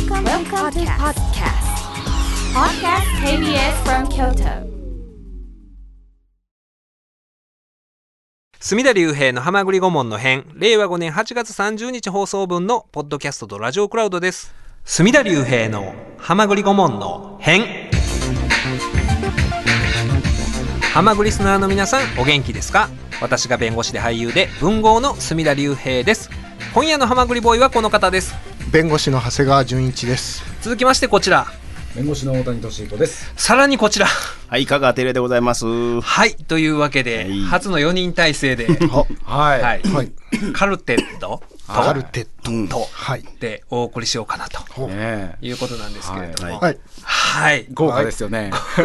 [0.00, 1.66] Welcome, Welcome to podcast.
[2.54, 3.04] Podcast.
[3.22, 4.66] KBS from Kyoto.
[8.58, 14.54] 隅田隆平の浜栗顧問の編令和5年8月30日放送分のポッドキャストとラジオクラウドです。
[14.86, 17.66] 隅田隆平の浜栗顧問の編
[20.94, 22.88] 浜栗リスナーの皆さんお元気ですか？
[23.20, 26.30] 私が弁護士で俳優で文豪の隅田隆平です。
[26.72, 28.34] 今夜の浜栗ボーイはこの方です
[28.72, 30.44] 弁護士の長谷川純一です。
[30.62, 31.48] 続きましてこちら
[31.96, 33.32] 弁護士の大谷俊彦です。
[33.36, 35.66] さらにこちらはい、香川照江でございます？
[36.00, 38.68] はいというわけで、はい初の4人体制で、
[39.24, 39.60] はい。
[39.60, 40.12] はい、はい。
[40.52, 41.42] カルテット
[41.72, 42.50] カルテット。
[42.50, 42.68] うん。
[42.68, 43.24] とはい。
[43.38, 44.60] でお送りしようかなと。
[45.40, 46.60] いうことなんですけれども、はい。
[46.60, 46.78] はい。
[47.04, 47.66] はい。
[47.72, 48.50] 豪華ですよね。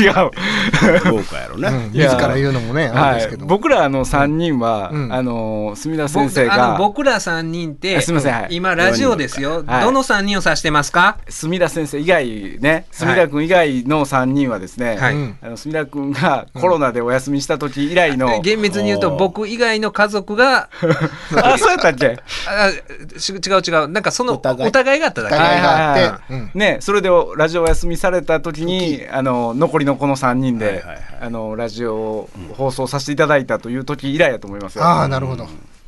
[0.00, 0.14] 違う。
[0.14, 1.70] 豪華やろな。
[1.70, 1.90] うん。
[1.92, 2.12] いや。
[2.12, 3.36] 自ら言うのもね、あれですはいけ。
[3.36, 3.46] ど。
[3.46, 5.12] 僕らあの三人は、うん。
[5.12, 8.34] あの墨田先生がの僕ら3人って、あすみません。
[8.34, 8.46] はい。
[8.50, 9.84] 今ラジオですよ、はい。
[9.84, 11.18] どの3人を指してますか？
[11.28, 15.14] 墨田先生以外ね、墨田君以外の三人はですね、はい。
[15.14, 15.36] うん。
[15.42, 20.68] あの墨田君がコロナでお休みした時以来の、厳密に言うと僕以外の家族が
[21.44, 22.18] あそうやったっけ？
[22.48, 22.70] あ
[23.18, 34.84] し違う違うなんかそのおお互い互いがあっただけ、互いがあってうんね、それでラジオお休みされた時にあの残りのこの3人で、はいはいはいあのラジオを放送させていただいたという時以来だと思いますよ。
[34.84, 35.46] ああ、なるほど。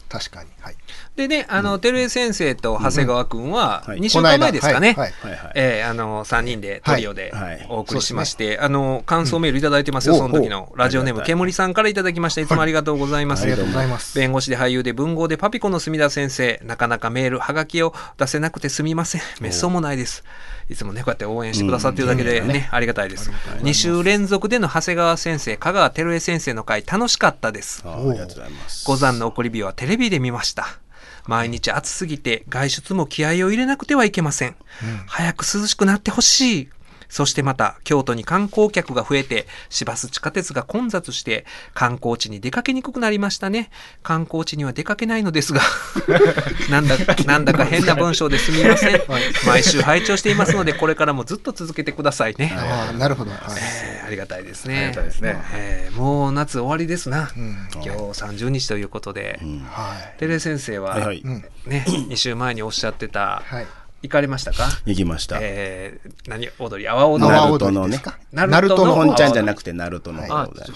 [0.08, 0.50] 確かに。
[0.60, 0.76] はい。
[1.16, 3.98] でねあの照江先生と長谷川君ははい。
[4.00, 4.96] 2週間前ですかね。
[5.54, 7.32] えーあの3人でトリオで
[7.68, 10.20] お送りしまして、あの感想メールいただいてますよ、うん。
[10.20, 12.40] その時のラジオネーム煙さんからいただきました。
[12.40, 14.18] いつもありがとうございます、ありがとうございます。
[14.18, 16.60] 弁護士で俳優で文豪でパピコの墨田先生。
[16.64, 19.20] なかなかメールはがきを出せなくてすみません。
[19.40, 20.24] めっそうもないです。
[20.68, 23.30] いつもねこうやって応援してくださってるだけでね、ありがたいです。
[23.60, 27.82] 2週連続での長谷川先生香川照江先生の回楽しかったです。
[27.84, 28.84] あありがとうございます。
[28.86, 30.78] 五山の送り火はテレビで見ました
[31.26, 34.56] 毎日暑すぎて外出も気合を入れなくてはいけません、
[35.06, 36.68] 早く涼しくなってほしい
[37.14, 43.70] そしてまた京都に観光客が増えて市バス地下鉄が混雑して観光地に出かけにくくなりましたね。
[44.02, 45.60] 観光地には出かけないのですが
[46.70, 49.00] なんだなんだか変な文章ですみません。
[49.46, 53.30] 毎週拝聴していますのでこれからもずっと続けてくださいね、ああ、なるほど。
[53.30, 53.40] はい。
[53.60, 54.92] えーありがたいですありね。
[55.54, 57.68] えーもう夏終わりですな、ん。
[57.72, 59.38] 今日30日ということで、
[59.70, 60.18] はい。
[60.18, 61.22] テレ先生は、はい。
[61.24, 63.66] ね、2週前におっしゃってた、はい。
[64.04, 64.68] 行かれましたか？
[64.84, 65.38] 行きました。
[65.40, 68.18] えー、何踊り阿波踊り阿波ナルトのね踊りですか。
[68.32, 70.22] ナルトの本ちゃんじゃなくてナルトの。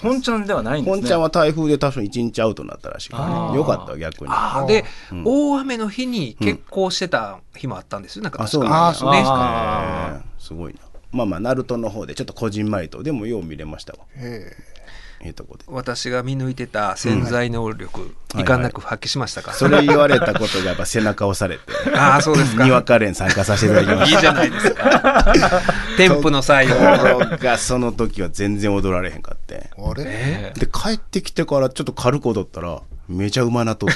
[0.01, 1.01] 本ちゃんではないんですね。
[1.01, 3.19] 本ちゃんは台風で多分1日アウトになったらしいね。
[3.55, 4.31] よかったわ逆に。
[4.33, 4.83] あーで、
[5.23, 10.31] 大雨の日に結婚してた日もあったんですよ、なんかかそうなんあーそうですかね。
[10.39, 10.79] すごいな。
[11.11, 13.99] まあまあ、ナルトの方でちょっとこじんまりと、でもよう見れましたわ。
[14.15, 14.51] え
[15.21, 15.65] ええとこで。
[15.67, 18.39] 私が見抜いてた潜在能力、うん。
[18.39, 21.63] いかんなく発揮しましたか、それ言われたことがやっぱ背中押されて、
[21.97, 22.63] ああそうですか。
[22.63, 24.17] にわか連参加させていただきました。
[24.17, 25.33] いいじゃないですか。
[25.97, 26.83] 添付の際とをこ
[27.31, 29.55] ろがその時は全然踊られへんかって。
[29.55, 29.69] え。
[29.77, 30.03] あれ？
[30.07, 33.87] えで帰ってきてからちょっと軽く踊ったらめちゃうまなと。
[33.87, 33.89] っ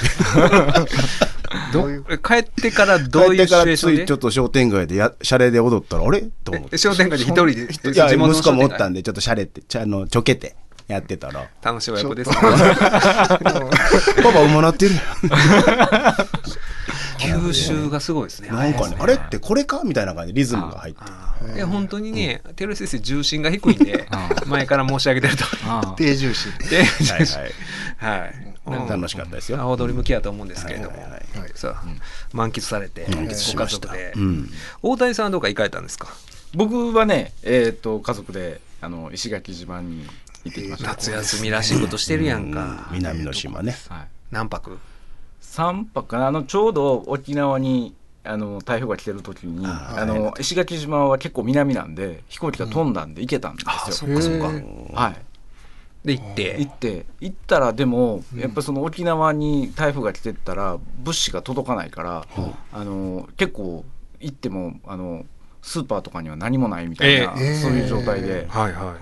[1.72, 3.98] ど帰ってからどういうシチュエーションで？
[4.00, 6.22] ついちょっと商店街でやシャレで踊ったらあれ？
[6.44, 6.70] と思って。
[6.74, 7.52] え商店街で一人で
[7.92, 12.30] いや地元の息子もおったんでちょっとシャレってちゃあのちょけてやってたら楽しい親子です。
[12.30, 13.38] ね パ
[14.32, 14.94] パうまなってる
[17.18, 18.48] 吸収 がすごいですね。
[18.48, 21.00] なんかねあれってこれかみたいな感じでリズムが入って
[21.54, 24.08] いや本当にね、テル先生重心が低いんで、
[24.46, 25.44] 前から申し上げてると。
[25.66, 26.52] あ低重心。
[26.70, 28.34] で、はいはい、
[28.66, 29.58] うん楽しかったですよ。
[29.58, 30.96] 阿波踊り向きやと思うんですけれども、
[32.32, 34.50] 満喫されて、満喫しご家ましで、うん。
[34.82, 36.08] 大谷さんはどうか行かれたんですか？
[36.54, 40.06] 僕はね、えっ、と家族であの石垣島に
[40.44, 40.90] 行ってきました。
[40.90, 43.74] 夏休みらしいことしてるやんか、南の島ね。
[43.88, 44.06] はい。
[44.30, 44.78] 何泊？
[45.40, 46.26] 三泊かな。
[46.28, 47.94] あのちょうど沖縄に
[48.24, 53.70] あの台風が来てる時にああの石垣島は結構南なんで飛行機が飛んだんで行けたんですよ。
[53.72, 54.52] あそっかそっか。
[54.52, 55.16] へはい。
[56.06, 56.56] で行って。
[56.58, 57.06] 行って。
[57.20, 62.26] 行ったらでもやっぱその沖縄に台風が来てったら物資が届かないから、
[62.72, 63.84] あの結構
[64.20, 65.24] 行ってもあの
[65.64, 67.54] スーパーとかには何もないみたいな、ええ。
[67.54, 68.96] そういう状態で、はいは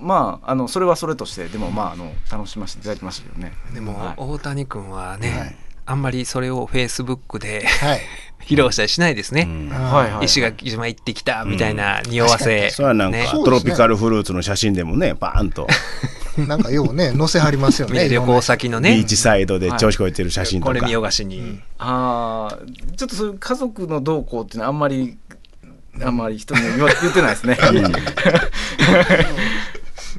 [0.00, 3.52] まああのそれはそれとしてでもまああの楽しませていただきましたけどね。
[3.72, 4.14] いでも、はい。
[4.16, 5.56] 大谷君はね、はい。
[5.84, 8.00] あんまりそれをフェイスブックではい。
[8.46, 9.68] 披露したりしないですね、うん。
[9.68, 10.26] はいはい。
[10.26, 15.66] 石垣島行ってきたみたいな匂わせ、それはなんかねトロピカルフルーツの写真でもねバーンと。
[16.46, 18.08] なんかようね、載せはりますよね。
[18.10, 18.94] 旅行先のね。
[18.94, 20.74] ビーチサイドで調子こいてる写真とか。
[20.74, 22.58] これ見よがしに、ああ
[22.96, 25.16] ちょっとそういう家族の動向っていうのはあんまり
[26.02, 27.58] あんまり人に言わ言ってないですね。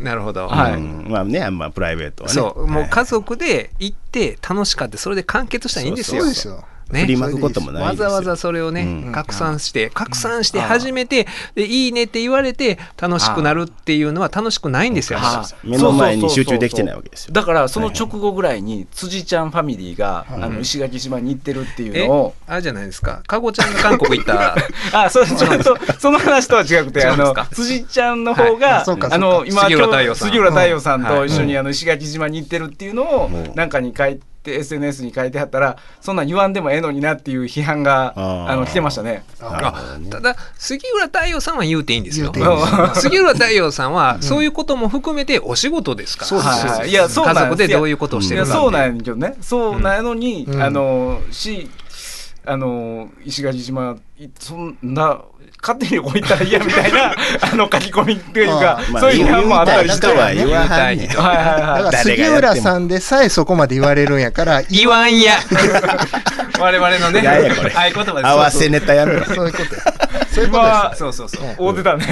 [0.02, 0.74] なるほど、はい。
[0.74, 1.08] うん。
[1.10, 2.34] まあねあんまプライベートはね。
[2.34, 2.68] そう。
[2.68, 2.90] もうはい。
[2.90, 6.22] 家族で行って楽しかってそれで完結したらいいんですよ。
[6.22, 6.64] そうですよ。
[6.92, 7.02] ね。
[7.02, 8.06] 振りまくこともないですよ。
[8.06, 9.12] わざわざそれをね、うん。
[9.12, 15.20] 拡散して拡散して初めてでいいねって言われて楽しくなるっていうのは楽しくないんですよ。
[15.22, 17.34] あ目の前に集中できてないわけですよ。
[17.34, 23.22] だからその直後ぐらいに辻ちゃんファミリーが、あの石垣島に行ってるっていうえのを、あれじゃないですか。
[23.28, 24.56] かごちゃんが韓国行った。
[24.94, 28.60] あ、それちょっと、その話とは違くて、あの辻ちゃんの方はい。
[28.60, 30.28] が、あの、今、杉浦太陽さん。
[30.28, 31.48] 杉浦太陽さんと一緒うん。
[31.48, 34.22] に、あの、石垣島に行ってるっていうのをうん、なんかに書いて、
[34.56, 39.24] SNS に書いてあったら、そんなん言わんでもええのになっていう批判が、あの、来てましたね。
[39.40, 39.74] あ
[40.10, 42.32] ただ杉浦太陽さんは言うていいんですよ。
[42.96, 46.48] 杉浦太陽さんはそういうことも含めてお仕事ですから、そうです。
[46.48, 46.80] はい。
[46.80, 49.36] はいいや、そう家なん族でどういうことをしていや、るかそうなんやけどね。
[49.42, 50.62] そうなのに、うん。
[50.62, 51.70] あの、し、
[52.46, 55.22] あの、石垣島、いそんな、
[55.62, 60.08] 勝手に置いたら嫌みたいな、 あの、書き込みっていうかあ、まあそういう批判もあったりして。
[60.08, 61.10] 言わはんねん言い。
[61.10, 65.34] はいはいだはいから杉浦さんでさえそこまで言われるんやから、言わんや。
[66.60, 69.26] 我々のね合言葉です合わせネタやめろ。
[69.26, 69.82] そういうことや。
[70.32, 70.96] そういうことまあ。
[70.96, 71.56] そうそうそう。
[71.58, 72.06] 大手だね。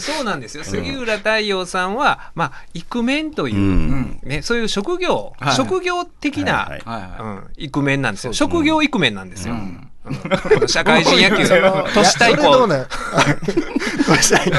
[0.00, 0.64] そうなんですよ。
[0.64, 4.20] 杉浦太陽さんは、まあ、イクメンという、うん。
[4.22, 5.54] ね、そういう職業、はい。
[5.54, 8.32] 職業的な、はいはいうん、イクメンなんですよ。
[8.32, 9.90] 職業イクメンなんですよ、うん
[10.68, 11.46] 社会人野球。
[11.46, 12.68] その都市対抗。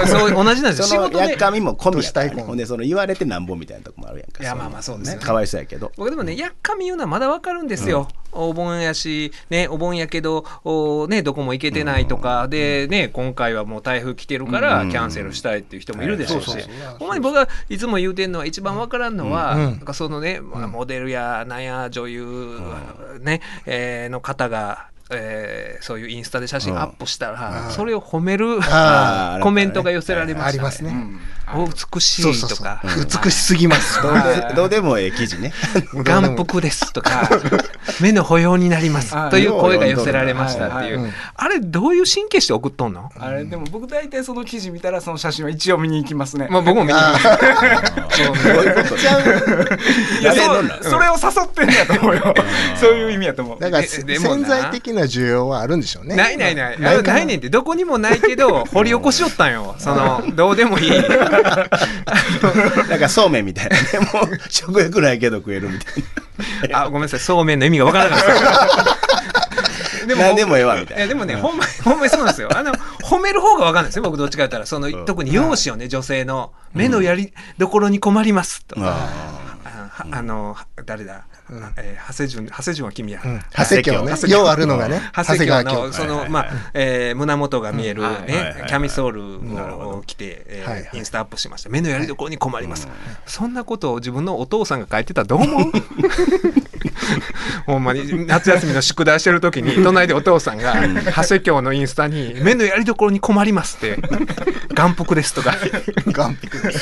[0.08, 0.86] そう同じなんですよ。
[0.86, 1.30] 仕事で。
[1.30, 1.96] やっかみも込
[2.52, 4.44] みでその言われてなんぼみたいなとこもあるやんか。
[4.44, 5.24] いやまあまあそうですよね。
[5.24, 5.92] かわいそうやけど。
[5.98, 8.08] 僕でもね、やっかみ言うのはまだわかるんですよ。
[8.32, 14.92] お盆やし、ね、お盆やけど、おね、どこも行けてないとか、で、ね、今回はもう台風来てるからうん。
[14.92, 16.58] キャンセルしたいっていう人もいるでしょうし。
[17.00, 19.62] ほんまに僕はいつも言うてんのは一番わからんのは、うん。
[19.64, 22.60] なんかそのね、まあモデルやなんや女優、
[23.22, 28.60] ね、えーの方が、えーそういうインスタで写真アップしたら、うんそれを褒める
[29.44, 30.96] コメントが寄せられました、ありますね。
[31.54, 32.56] お美しそうそうそう。
[32.56, 32.82] いとか、。
[33.24, 34.02] 美しすぎます。
[34.02, 35.54] どうでどうでもええ記事ね。
[35.94, 37.30] 眼福ですとか
[38.02, 39.30] 目の保養になりますはい。
[39.30, 41.14] という声が寄せられましたっていう。
[41.36, 43.12] あれどういう神経して送っとんの？
[43.20, 46.48] あれ、でも僕大体その記事見たら、その写真は一応見に行きますね。
[46.50, 50.92] まあ僕も見に行きましたどういうこといや誰のそう。
[50.94, 52.34] それを誘ってんやと思うよ。
[52.76, 53.60] そういう意味やと思う。
[53.60, 56.16] だから潜在的な需要はあるんでしょうね。
[56.16, 56.80] ないないない。
[56.80, 57.20] ないかな。
[57.20, 59.76] いねんってどこにもないけど掘り起こしよったんよ。
[59.78, 60.92] そのどうでもいい。
[62.90, 63.76] なんかそうめんみたいな。
[63.78, 63.84] ね
[64.14, 65.92] もう食欲ないけど食えるみた
[66.68, 67.20] いあごめんなさい。
[67.20, 69.06] そうめんの意味がわからなかった。
[70.08, 71.08] な 何でもええわみたいな。
[71.08, 72.50] でもね、ほんまに、ほんまにそうなんですよ。
[72.56, 72.72] あの、
[73.04, 74.04] 褒める方がわかんないですよ。
[74.04, 75.06] 僕どっちか言ったら、その、うん。
[75.06, 78.76] 特に容姿をね、女性の、目のやりどころに困りますと。
[78.80, 79.10] あ
[79.98, 80.56] ああの、
[80.86, 81.26] 誰だ、
[81.78, 83.22] えー長谷順、長谷順は君や。
[83.24, 83.42] うん。
[83.52, 84.32] 長谷京ね。
[84.32, 85.02] ようあるのがね。
[85.16, 86.30] 長谷川の、その、はいはいはい。
[86.30, 88.10] まあ、えー胸元が見えるうん。
[88.10, 90.90] ね、はいはいはいキャミソールを着て、えーはいはい。
[90.94, 91.70] インスタアップしました。
[91.70, 92.88] 目のやりどころに困ります。
[93.26, 95.72] そんなことを自分のお父さんが書いてたらどう思う？
[97.66, 100.74] ほんまに、夏休みの宿題してる時に、隣でお父さんが、
[101.14, 103.98] 長谷京のインスタに、目のやりどころに困りますって、
[104.74, 105.56] 眼福ですとか。
[106.06, 106.62] 眼福。
[106.68, 106.80] です。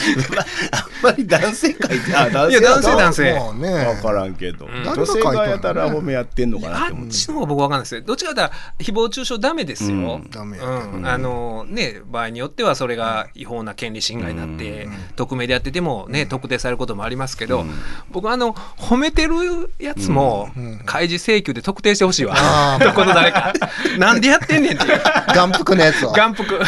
[0.72, 3.34] あんまり男性書いてあ男いや男性男性。
[3.34, 3.70] もうね。
[3.86, 4.84] 分からんけど、ん。
[4.84, 7.12] 女性がやたら褒めやってんのかなっあて思って。
[7.12, 8.02] っちの方が僕わかんないですよ。
[8.02, 10.22] どっちかというと、誹謗中傷ダメですよ。
[10.24, 10.30] うん。
[10.30, 17.66] ダメやうん、あのね、場合によってはそれが違法な権利侵害になって、匿名でやってても、ね、特定されることもありますけど、
[18.12, 20.50] 僕あの褒めてるやつも
[20.86, 22.84] 開示請求で特定してほしいわ、あー。
[22.84, 23.54] どこの誰か。
[23.98, 25.02] なんでやってんねんっていう。
[25.34, 26.12] 眼福のやつを。
[26.12, 26.60] 眼福。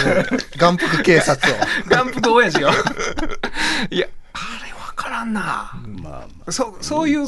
[0.58, 1.56] 眼福警察を。
[1.90, 2.70] 眼福親父よ
[3.90, 5.42] いやあれ分からんな、
[6.02, 7.26] まあまそそういう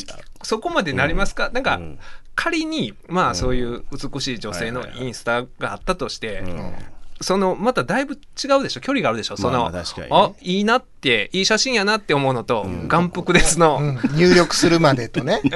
[0.48, 2.00] そこまでなりますか、なんか、うん。
[2.36, 6.74] 仮にまあそういう美しい女性のインスタがあったとして、うん。
[7.20, 8.18] そのまただいぶ違
[8.60, 8.80] うでしょ？
[8.80, 9.38] 距離があるでしょ？
[9.38, 14.00] その、まあまあいいなっていい写真やなって思うのと、眼福ですの、うん。
[14.16, 15.42] 入力するまでとね。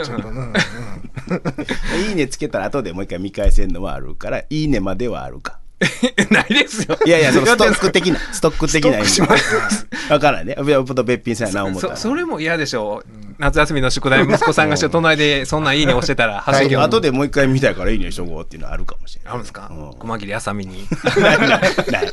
[2.09, 5.59] いいねつけたら後でもう一回見返せるのはあるからいいねまではあるか
[6.29, 6.97] ないですよ。
[7.05, 9.21] いやいやそのストック的なストック的な意味。
[9.21, 10.55] 分からんね。
[11.03, 11.95] 別品さやな思ったら。
[11.95, 13.03] そそれも嫌でしょ。
[13.39, 19.33] 夏休みの宿題息子さんがして隣でそんなんいいね押してたらは後でもう一回見たいからいいねしとこうっていうのはあるかもしれない。
[19.33, 19.71] あるんですか？
[19.71, 19.99] うん。
[19.99, 20.85] 熊切あさみに。
[21.19, 22.11] ないないない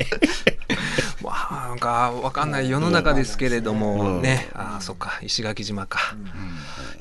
[1.51, 4.23] なんかわかんない世の中ですけれどもうん。
[4.23, 5.19] ね、ああそっか。
[5.23, 5.99] 石垣島か、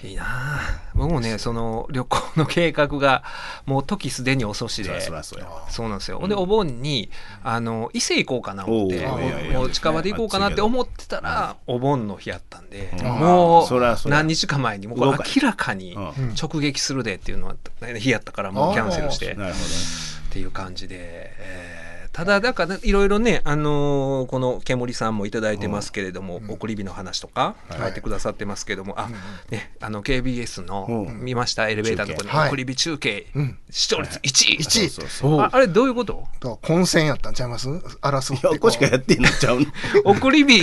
[0.03, 0.23] いいな。
[0.25, 3.23] あ僕もねその旅行の計画が
[3.65, 7.09] もう時すでに遅しそでらそうなんですよ、ほんでお盆に
[7.43, 9.05] あの伊勢行こうかな思って
[9.53, 13.05] もう近場で行こうかなって思ってたらお盆の日やったんで、うん。
[13.05, 16.33] もうら何日か前にもう明らかにうん。
[16.39, 17.55] 直撃するでっていうのは
[17.97, 19.33] 日やったからもうキャンセルして。
[19.33, 21.76] っていう感じで、えー
[22.17, 29.07] ただだからいろいろね、あのーこの煙さんもいただいてますけれども、送り火の話とか書いてくださってますけども、あ、
[29.51, 31.19] ね、あの KBS の、うん。
[31.23, 33.59] 見ましたエレベーターのところに、送り火中継、うん。
[33.69, 34.89] 視聴率1位、1位。
[34.89, 36.23] そうそうああれどういうこと？
[36.39, 37.69] だから混戦やったんちゃいます？
[37.69, 39.67] 争っていやここしかやってへんのちゃうの？
[40.17, 40.59] 送り火、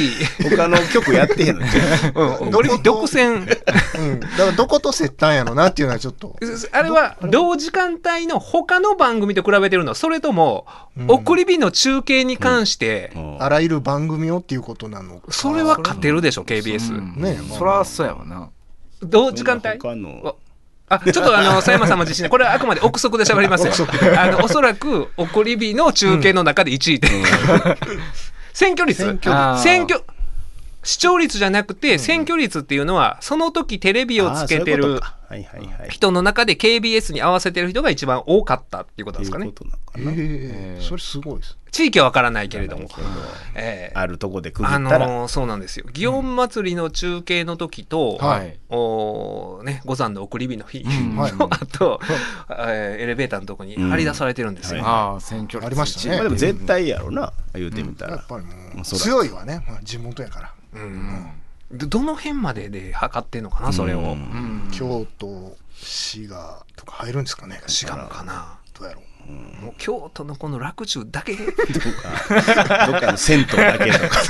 [0.51, 2.21] 他の曲やってへんのちゃう？
[2.43, 3.35] うん、送り火独占。
[3.37, 4.19] うん。
[4.21, 6.37] だからどこと接ったんやろなっていうのはちょっと。
[6.73, 9.95] あれは同時間帯の他の番組と比べてるの。
[9.95, 10.67] それとも、
[11.07, 13.43] 送り火の中継に関して、うん。
[13.43, 15.33] あらゆる番組をっていうことなのか。
[15.33, 17.23] それは勝てるでしょ KBS、うん。
[17.23, 18.51] ねそらそうやわな。
[19.01, 19.79] 同時間帯？
[19.79, 20.37] 他の。
[20.89, 23.73] あちょっとあの 佐山さんも自信これはあくまで憶測で喋りますよ。
[24.19, 27.09] あのおそらく送り火の中継の中で1位で、
[28.53, 29.03] 選挙率。
[29.03, 29.63] 選挙率。
[29.63, 30.03] 選挙
[30.85, 35.01] 視聴率じゃなくて選挙率っていうのはその時テレビをつけてる
[35.89, 39.49] 人の中で KBS に合わせてる人が一番多かったっていうことですかね。
[39.49, 41.59] っていうことなのかえなえそれすごいです。
[41.73, 42.89] 地域は分からないけれども、
[43.57, 45.09] ええあるとこでくぐっあたら。
[45.09, 45.87] のーそうなんですよ。
[45.93, 48.59] 祇園祭りの中継の時と、はい。
[48.69, 50.85] おーね、五山の送り火の日。
[50.85, 51.17] ん。
[51.19, 51.33] はい。
[51.33, 52.01] の後、
[52.51, 54.81] えーエレベーターのとこに張り出されてるんですよ。
[54.81, 55.67] うんああ選挙率。
[55.67, 56.15] ありましたね。
[56.17, 58.13] まあでも絶対やろな言うてみたら。
[58.13, 59.65] やっぱりもう強いわね。
[59.69, 60.54] まあ地元やから。
[60.75, 61.31] うん
[61.71, 64.07] でどの辺までで測ってんのかなそれを、うん。
[64.07, 64.11] う
[64.67, 67.61] ん京都、滋賀とか入るんですかね。
[67.69, 68.59] 違うかな。
[68.79, 69.05] どうやろう。
[69.65, 71.35] もう京都のこの洛中だけ？
[71.35, 72.87] どっか。
[72.87, 74.21] どっかの銭湯だけとか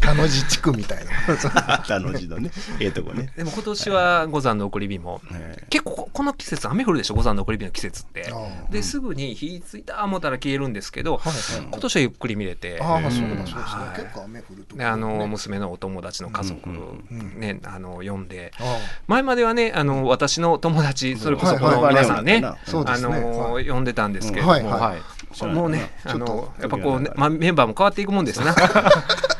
[0.00, 1.10] 田の字地区みたいな。
[1.54, 2.50] あったの字のね。
[2.80, 3.32] ええとこね。
[3.36, 5.64] でも今年は五山の送り火も、はい。
[5.70, 7.14] 結構ここの季節雨降るでしょ？
[7.14, 8.30] 五山の送り火の季節って。
[8.32, 8.36] あ
[8.68, 8.72] あ。
[8.72, 11.66] ですぐに火ついた思ったら消えるんですけど、はいはい。
[11.70, 13.94] 今年はゆっくり見れてああ、そうだ、うんそうですねは。
[13.96, 14.00] い。
[14.00, 18.52] 結構雨降るとこであのね娘のお友達の家族、うんうんねあの呼んで。
[18.58, 23.20] あ前まではねあの私の友達それこそこのはい皆さんね、はいあそうですね。
[23.20, 23.68] のはい。
[23.68, 24.62] 呼んでたんですけれども、はい。
[24.64, 25.00] はいはい。
[25.46, 28.54] もうねあのやっぱこう、ねまあ、メンバーも変わっていくもんですな。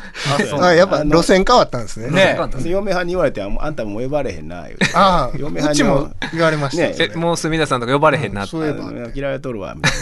[0.60, 2.10] ああ、やっぱ路線変わったんですね。
[2.10, 2.38] ね。
[2.64, 4.78] 嫁はんに言われてああんたもう呼ばれへんな言う。
[4.78, 6.82] てああ、嫁はうんちもに言われました。
[6.82, 6.94] ね。
[6.98, 8.88] えもうすみださんとか呼ばれへんなって、そういえば。
[8.88, 9.92] あ嫌われとるわみたい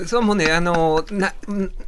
[0.00, 1.34] な そうもうねあのな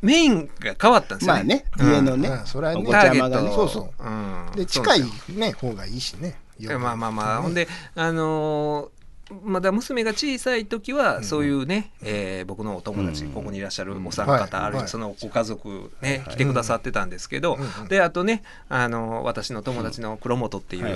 [0.03, 1.65] メインが変わったんですよね。
[1.79, 2.29] まあね家のね。
[2.29, 2.47] うん。
[2.47, 3.53] それはねお子ちゃまがね。
[3.55, 4.05] そうそう。
[4.05, 6.37] うん、で、近いね、方がいいしね。
[6.79, 7.67] まあまあまあ、ほんで、
[7.97, 8.94] あのー
[9.43, 13.33] まだ娘が小さい時はそういうね、えー僕のお友達、うん。
[13.33, 14.77] ここにいらっしゃるお三はい方、あるい。
[14.77, 14.89] ははい。
[14.89, 17.89] そのご家族ね、来てくださってたんですけど、うん。
[17.89, 20.95] であとね、あのー私の友達の黒本っていう、はい。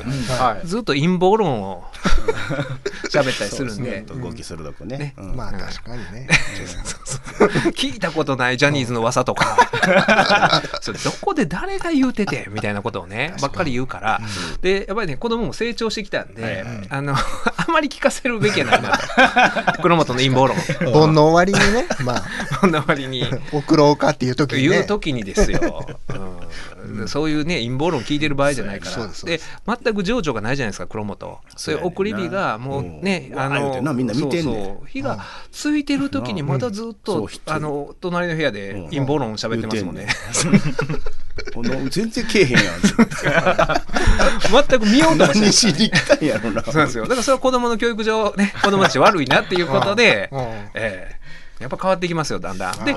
[0.57, 0.67] はい。
[0.67, 1.85] ずっと陰謀論を
[3.11, 4.05] 喋ったりするんで。
[4.07, 4.99] ちょっと動き鋭くね。
[4.99, 5.15] ね。
[5.17, 5.37] うん。
[5.37, 6.29] まあ確かにね。
[7.75, 9.57] 聞いたことないジャニーズの噂とか。
[10.83, 14.21] それどこで誰が言うててみたいなことをねばっかり言うから、
[14.61, 16.55] でやっぱりね子供も成長してきたんで、はい。
[16.57, 16.87] はい。
[16.91, 17.15] あの
[17.57, 18.77] あまり聞かせるべきやな。
[18.79, 18.97] いな
[19.75, 20.57] と黒本の陰謀論。
[20.93, 22.25] 煩悩割にね、まあ、
[22.61, 23.27] こんな割に。
[23.53, 24.69] 送ろうかっていう時にね。
[24.69, 26.39] 言う時にですよ、 うん
[27.07, 29.09] そういうね陰謀論聞いてる場合じゃないから。
[29.25, 29.41] で
[29.85, 33.39] 全く情緒がないじゃないですか黒本そういう送り火がもうねうん。
[33.39, 35.19] あわー言うてなみんな見てんね火が
[35.51, 40.07] ついてる時にまだずっそとうあの隣の部屋で陰謀論喋ってますもんね。
[41.55, 42.63] この全然けえへんやん。
[44.69, 46.63] 全く見ようともししに来たんやろな。
[46.65, 47.05] そうなんですよ。
[47.05, 50.39] だからそれは子供の教育上ね子供たち悪いなっていうことでうん。
[50.39, 50.47] うん。
[50.75, 51.18] ええ
[51.61, 52.85] やっぱ変わってきますよだんだん。
[52.85, 52.95] で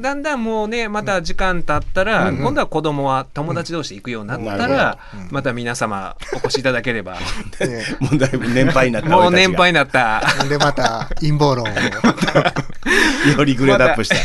[0.00, 4.58] だんだんもうねまた時間経ったら、うん今度は子供は友達同士で行くようになったうん。
[4.58, 5.24] ら、なるほど。
[5.30, 7.14] また皆様お越しいただければ。
[7.60, 7.84] ね。
[8.00, 10.22] もうだいぶ年配になったもう年配になった。
[10.48, 11.68] で、また陰謀論を。
[13.38, 14.16] よりグレードアップした。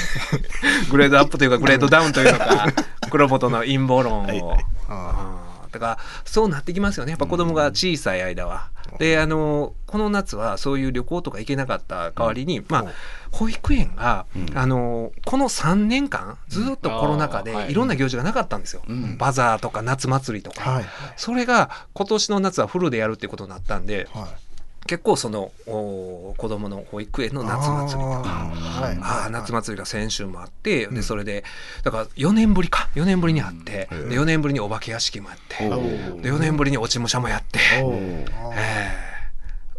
[0.89, 2.67] グレードアップというかグレードダウンというのか
[3.11, 4.27] 黒本の陰謀論を。
[4.27, 4.65] はいはい。
[4.89, 8.69] うんだからそうなってきますよねやっぱ子供が小さい間は。
[8.99, 12.85] であのこの夏はそういう旅行とか行けなかった代わりに、まあ、
[13.31, 18.81] 保育園が、うんあのこの3年間ずっとコロナ禍でいいろんな行事がなかったんですよ。
[18.89, 20.69] んバザーとか夏祭りとか。
[20.69, 20.85] はい。
[21.15, 24.46] それが今年の夏はフルでやるってことになったんではい。
[24.87, 28.23] 結構そのお子供の保育園の夏祭りとか。
[28.25, 28.97] あーはい。
[29.01, 31.43] ああ夏祭りが先週もあって、でそれで
[31.83, 32.89] だから4年ぶりか。
[32.95, 38.25] 4年ぶりにあって、で4年ぶりにお化け屋敷もやって、おで4年ぶりに落ち武者もやって、おえ
[38.55, 39.06] え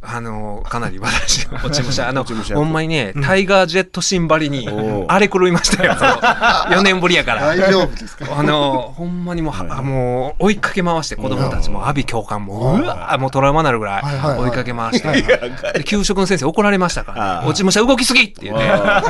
[0.00, 2.08] あのかなり私 落ち武者。
[2.08, 5.92] あのほんまにねタイガージェットシンバリにおう荒れ狂いましたよ。
[6.70, 7.46] 4年ぶりやから。
[7.46, 8.26] 大丈夫ですか？
[8.38, 19.02] あのほんまにもうは、もう追いかけ回して子供たちも阿鼻教官もうわもうトラウマになるぐらはい追いかけ回して、で給食の先生怒られましたから、あね、落ち武者動きすぎって言ってあ。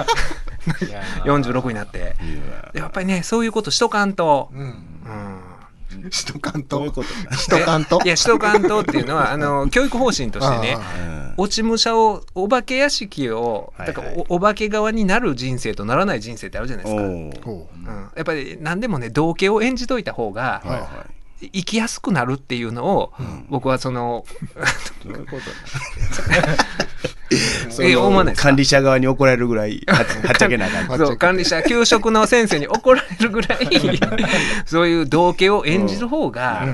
[1.24, 2.16] 46になって。
[2.72, 4.74] でやっぱりねそういうことしとかんと、うん。
[6.04, 6.68] うん、首都関東。
[6.68, 7.08] どういうこと？
[7.48, 8.04] 首都関東。
[8.04, 10.78] いや、首都関東っていうのは、 あの、教育方針としてね
[11.36, 17.02] 落ち武者を、お化け屋敷を、だからおお化け側になる人生とならない人生ってあるじゃないですか。
[17.02, 17.58] おう。
[17.58, 21.50] ん、やっぱり何でもね、道家を演じといた方が、はいはい。
[21.52, 23.12] 生きやすくなるっていうのを、
[23.48, 24.24] 僕はその、
[25.04, 25.42] どういうこと
[27.80, 30.98] え思管理者側に怒られるぐらいは はっちゃけなあかん。
[30.98, 33.68] そう管理者、給食の先生に怒られるぐらい、
[34.66, 36.66] そういう道家を演じる方が、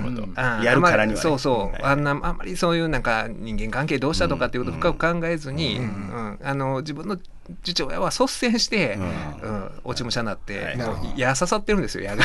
[0.62, 1.22] やるからにはね。
[1.22, 1.92] そうそう、はい。
[1.92, 7.18] あんなあんまりそういうなんか人間関係どうしたとかっていうことを深く考えずに、うんあの自分の
[7.62, 8.98] 父親は率先して、
[9.42, 9.70] うん。
[9.84, 10.76] 落ち武者になって、
[11.16, 12.24] 矢刺さってるんですよ矢が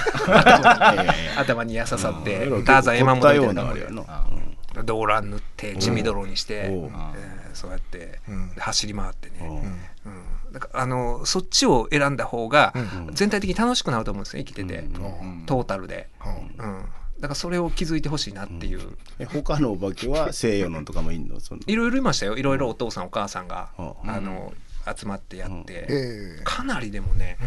[1.37, 6.71] 頭に矢刺さって、ターザン山本みたいな動乱塗って地味泥にして、
[7.53, 8.19] そうやって、
[8.57, 9.35] 走り回ってね、
[10.05, 10.11] うん。
[10.11, 10.53] うん。
[10.53, 13.09] だからあのそっちを選んだ方がうん。
[13.13, 15.43] 全体的に楽しくなると思うんですよ生きてて、うん。
[15.45, 16.09] トータルで、
[16.59, 16.81] ううん、
[17.19, 21.39] だからそれを気づいてほしいなっていう、え他のお化けは西洋のとかもいんの？
[21.39, 21.61] その。
[21.65, 22.37] いろいろいましたよ。
[22.37, 24.09] いろいろお父さんお母さんが、うん。
[24.09, 24.53] あの
[24.95, 26.41] 集まってやって、ええ。
[26.43, 27.37] かなりでもね、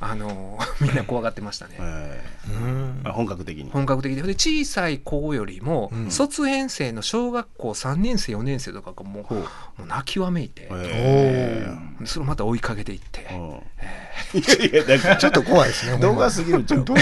[0.00, 1.76] あの みんな怖がってましたね。
[1.78, 3.02] えうん。
[3.04, 3.70] ーあ本格的に。
[3.70, 4.22] 本格的で。
[4.22, 6.10] で小さい子よりも、うん。
[6.10, 9.40] 卒園生の小学校3年生4年生とかがもう,、も
[9.84, 11.68] う泣きわめいて、え
[12.02, 13.62] おそれをまた追いかけていって、ーうん。
[14.34, 15.98] いやいやちょっと怖いですね。
[15.98, 16.84] 動画すぎるんちゃう。
[16.84, 17.00] 動画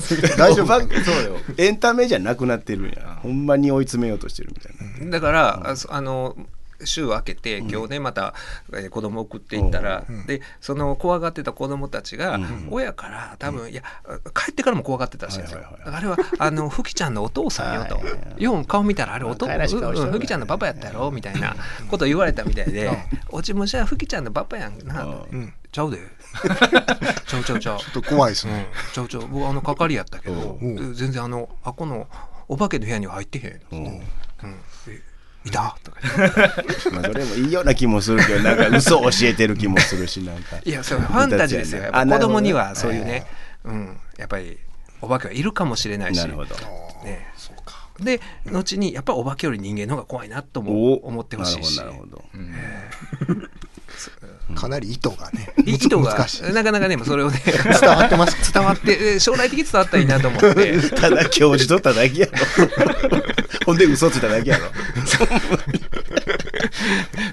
[0.00, 0.36] すぎる。
[0.36, 0.66] 大丈夫。
[0.66, 1.36] そうよ。
[1.56, 3.18] エンタメじゃなくなってるんや。
[3.22, 5.10] ほんまに追い詰めようとしてるみたいな。
[5.10, 6.36] だから、あの
[6.84, 8.34] 週明けて今日ねまた、
[8.72, 13.82] えー子供送っていったら、でその怖がってた子供たちが、うん親から多分、いや
[14.34, 18.00] 帰ってからも怖がってたらしあれはあの ふきちゃんのお父さんよと。
[18.38, 21.56] よう顔見たらあれお父可愛らしい顔してるうんふきちゃんのパパやったやろみたいな
[21.90, 22.90] こと言われたみたいで
[23.30, 25.52] 「おちもじゃあふきちゃんのパパやんな」うん。
[25.70, 25.98] ちゃうで。
[27.26, 27.78] ちゃうちゃうちゃう。
[27.78, 28.68] ちょっと怖いですうんね。
[28.94, 29.26] ちゃうちゃう。
[29.28, 30.94] 僕あの係やったけどうん。
[30.94, 32.08] 全然あのあこの
[32.48, 33.86] お化けの部屋には入ってへん、うん。
[33.86, 33.94] うん。
[33.94, 34.04] え
[35.44, 35.76] いた？
[35.82, 35.98] とか。
[36.92, 40.56] まあそれもいいような気もするけどなんか嘘を教えてる気もするしなんか。
[40.64, 41.82] いやそれファンタジーですよ。
[41.82, 43.26] やっぱあ子供にはそういうね、
[43.64, 44.58] うん、やっぱり
[45.00, 46.18] お化けはいるかもしれないし。
[46.18, 46.54] なるほど。
[47.04, 47.88] ね、そうか。
[48.00, 51.78] で後にやっぱお化けより人間の方が怖いなとも思ってほしいし。
[51.78, 52.46] なるほどな
[53.26, 53.48] るほど
[54.54, 55.52] かなり意図がね。
[55.64, 56.42] 意図が難しい。
[56.52, 58.52] なかなかねそれをね伝わってます。
[58.52, 60.90] か伝わってえー将来的に伝わったらいいなと思って。
[60.90, 62.32] ただ教授取っただけやろ。
[63.66, 64.70] ほんで嘘ついただけやろ。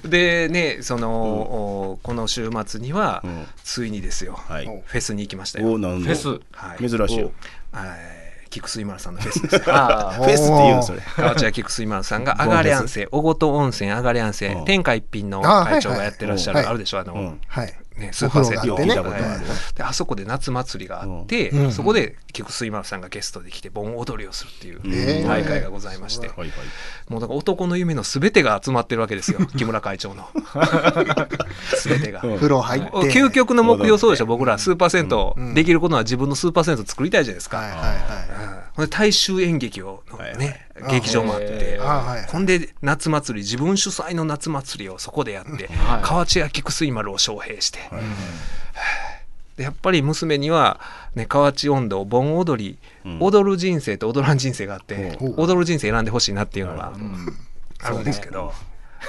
[0.08, 3.46] でねその、おこの週末には、うん。
[3.64, 4.66] ついにですよ、はい。
[4.66, 5.72] フェスに行きましたよ。
[5.72, 6.40] おなんでフェス。
[6.52, 6.88] はい。
[6.88, 7.32] 珍しいよ。
[7.72, 8.15] はい
[8.56, 14.64] 菊水丸さんのフェスです フェスっていうのそれ河内屋菊水丸さんが、アガレアンセ、小琴温泉アガレアンセう、ん。
[14.64, 17.40] 天下一品のあ会長がやってらっしゃる、あるでしょ、あの、うん。
[17.46, 17.74] はい。
[17.96, 19.26] ね、スーパーセットお風呂があってね。
[19.26, 19.46] 聞いたことある。
[19.46, 19.74] はい。
[19.74, 21.72] であそこで夏祭りがあって、うん。
[21.72, 26.50] そこで菊水丸さんがゲストで来て盆踊りをするっていう大会がございまして、はいはい
[27.08, 30.28] もうだから男の夢のすべてが集まってるわけですよ 木村会長の。
[31.76, 32.20] すべてが。
[32.22, 32.36] うん。
[32.36, 32.90] 風呂入って。
[32.90, 35.54] 究極の目標そうでしょ僕らスーパー銭湯、うん。
[35.54, 37.62] できることは自分のスーパー銭湯作りたいじゃないですか、
[38.90, 41.78] 大衆演劇をのはいね、はい劇場もあって、
[42.28, 47.78] ほんで夏祭り自分主催の夏祭りをそこでやって、はい河内屋菊水丸を招聘して、
[49.56, 50.80] でやっぱり娘には、
[51.14, 56.92] ね、河内音頭盆踊り、うん踊る人生と踊らん人生があって、うん踊る人生選んでほしいなっていうのが
[57.82, 58.52] あるんですけど、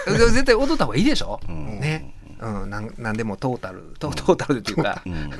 [0.05, 5.31] 絶対踊った方がいいでしょ、んね、うん、なんなんでもトータルトトータルっていうか、うん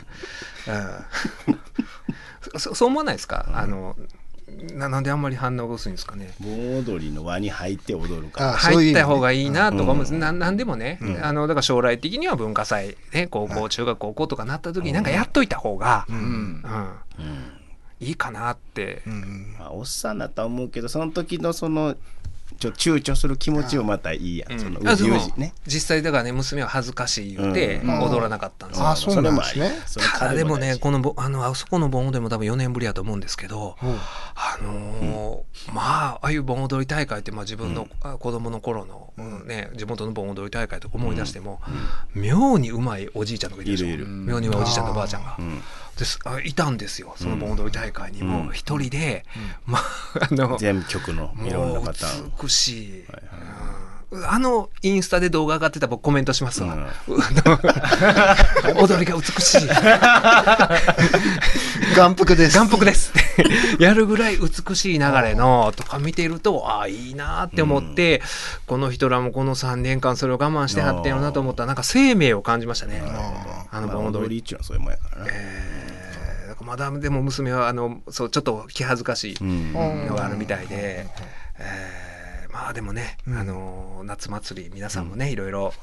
[2.58, 3.96] そう思わないですか、あの
[4.74, 6.34] ななんであんまり反応が薄いんですかね。
[6.40, 8.54] 盆踊りの輪に入って踊るから。
[8.54, 10.20] 入った方がいいなとか思うんです、うん。
[10.20, 16.16] ななんでもね、あのだから将来的には文化祭、ね、高校、中学高校とかなった時になんかやっといた方が、うん。
[16.18, 17.58] うん。
[18.00, 19.10] いいかなって、い。
[19.10, 19.56] うん。
[19.60, 21.96] まあ、おっさんだとは思うけどその時のその
[22.58, 25.54] ちょ躊躇する気持ちもまたいいやん、そのあでもうじね。
[25.66, 28.00] 実際だからね娘は恥ずかしい言うてうん。
[28.02, 29.72] 踊らなかったんですよ、あそうなんですね
[30.20, 39.14] ただでもねこのぼあのあそこの盆踊りも多分4年ぶりやと思うんですけど、あのーまあああいう盆踊り大会って、まあ、自分の、あ子供の頃の、
[39.46, 41.62] ね、地元の盆踊り大会とか思い出しても、
[42.14, 43.86] 妙にうまいおじいちゃんとかいるでしょ。
[43.88, 44.08] いるいる。
[44.08, 45.36] 妙にうまいおじいちゃんとおばあちゃんが。
[45.40, 45.62] うん。
[45.98, 47.16] ですあいたんですよ。
[47.18, 48.52] その盆踊り大会にも。
[48.52, 49.26] 一人で、
[49.66, 53.06] まああの全曲のいろんなパターンもう美しい、うん
[54.26, 56.88] あのインスタで動画上がってたら僕コメントしますわ、あの
[58.82, 59.68] 踊りが美しい。
[61.94, 62.58] 眼福です。
[62.58, 63.12] 眼福です。
[63.80, 68.22] やるぐらい美しい流れのとか見てるとああいいなって思って、
[68.66, 73.04] この人らもこの3年間それを我慢してはってんやろなと思ったらなんか生命を感じましたね。
[73.72, 75.88] あのまあ盆踊りっていうのはそういうもんやからな、えー
[76.64, 79.74] まだでも娘はあのそうちょっと気恥ずかしいうん。
[79.74, 81.08] のがあるみたいで、
[81.60, 82.07] えー
[82.58, 85.74] まあでもね、あの夏祭り皆さんもね、いろいろ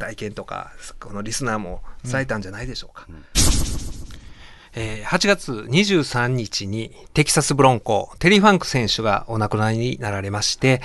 [0.00, 3.06] 体験とか、このリスナーも伝えたんじゃないでしょうか。
[4.74, 10.82] えー8月23日にテキサスブロンコ、テリー・ファンク選手がお亡くなりになられまして、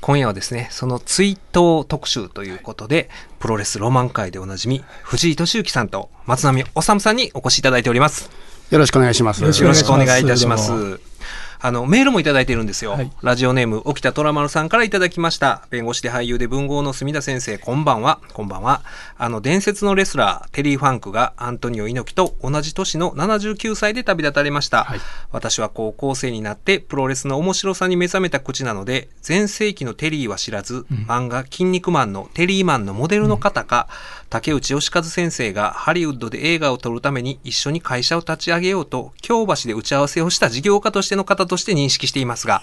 [0.00, 6.70] 今夜はですね、その追悼特集ということで、プロレスロマン界でおなじみ、藤井敏之さんと松並治
[7.00, 8.30] さんにお越しいただいております。
[8.70, 9.42] よろしくお願いします。
[9.42, 11.15] よろしくお願いいたします。
[11.60, 12.92] あの、メールもいただいてるんですよ。
[12.92, 15.66] はいラジオネーム、沖田虎丸さんからいただきました。
[15.70, 18.20] 弁護士で俳優で文豪の墨田先生、こんばんは。
[18.34, 18.82] こんばんは。
[19.16, 24.84] あの、伝説のレスラー、テリー・ファンクがアントニオ猪木と同じ年の79歳で旅立たれました。
[24.84, 25.00] はい
[25.32, 33.88] 私は高校生になってプロレスの面白さに目覚めた口なので、前世紀のテリーは知らず、漫画、筋肉マンのテリーマンのモデルの方か、
[34.28, 42.62] 竹内義和先生がハリウッドで映画を撮るために一緒に会社を立ち上げようと、京橋で打ち合わせをした事業家としての方として認識していますが、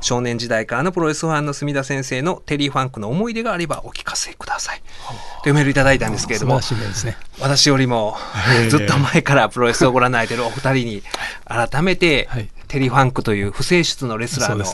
[0.00, 4.82] 少年時代からのプロレスファンの墨田先生のテリー・ファンクの思い出があればお聞かせください。
[5.42, 6.60] というメールいただいたんですけれども、
[7.06, 7.16] ね。
[7.40, 8.16] 私よりも
[8.68, 11.02] ずっと前からプロレスをご覧にないるお二人に
[11.46, 12.48] 改めてはい。
[12.68, 14.64] テリー・ファンクという不正出のレスラーの、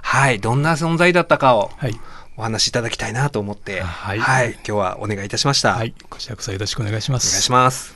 [0.00, 2.00] はい、どんな存在だったかをはい。
[2.36, 5.74] お話しいただきたいなと思って、はい今日はお願いいたしました。
[5.74, 5.94] はい。
[6.10, 7.28] こちらこそよろしくお願いします。
[7.28, 7.94] お願いします。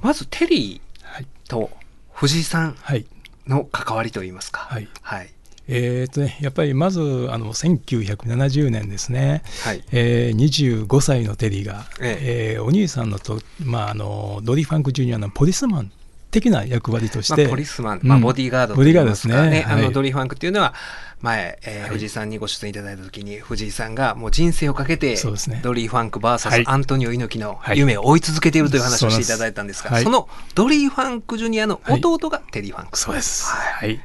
[0.00, 1.22] まずテリはい。
[1.46, 1.70] ーと
[2.12, 3.06] 藤井さんはい。
[3.46, 4.60] の関わりといいますか。
[4.60, 5.30] はいはい。
[5.68, 9.42] えーっとね、やっぱりまず、あの、1970年ですね。
[9.62, 9.84] はい。
[9.92, 15.92] えー、25歳のテリーが、ええーお兄さんのと、まあ、あのドリー・ファンク・ジュニアのポリスマン
[16.32, 18.08] 的な役割として、まあ、ポリスマン、うん。
[18.08, 19.34] まあ、ボディーガードとボディーガードですね。
[19.50, 19.92] ね、あのはい。
[19.92, 20.74] ドリーファンクっていうのは、
[21.20, 21.90] 前、えーはい。
[21.90, 25.60] 藤井さんにご出演いただいたときに、藤井さんがもう人生をかけて、そうですね。
[25.62, 26.66] ドリーファンクは VS い。
[26.66, 27.78] アントニオ猪木のはい。
[27.78, 30.04] 夢を追い続けているという話をしていただいたんですが、そうなんです。
[30.04, 32.98] そのドリーファンクジュニアの弟がテリーファンク。
[32.98, 33.46] そうです。
[33.46, 33.88] はい。
[33.88, 34.00] はい。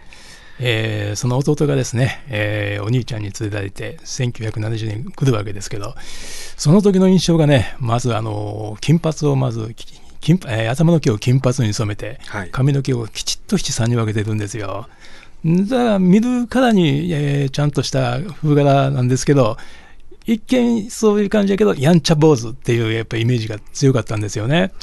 [0.60, 5.96] えーその弟がですね、えーお兄ちゃんに連れられて、1970年来るわけですけど、
[6.58, 9.86] その時の印象がね、まずあの、金髪をまず、き
[10.28, 14.90] 金えー頭の毛を金髪に染めて、はい髪の毛をきちっと七三に分けてるんですよ。
[15.46, 19.56] だから見るからに、えーちゃんとした風柄なんですけど、
[20.26, 24.74] 一見そういう感じだけど、やんちゃ坊主っていうやっぱりイメージが強かったんですよね。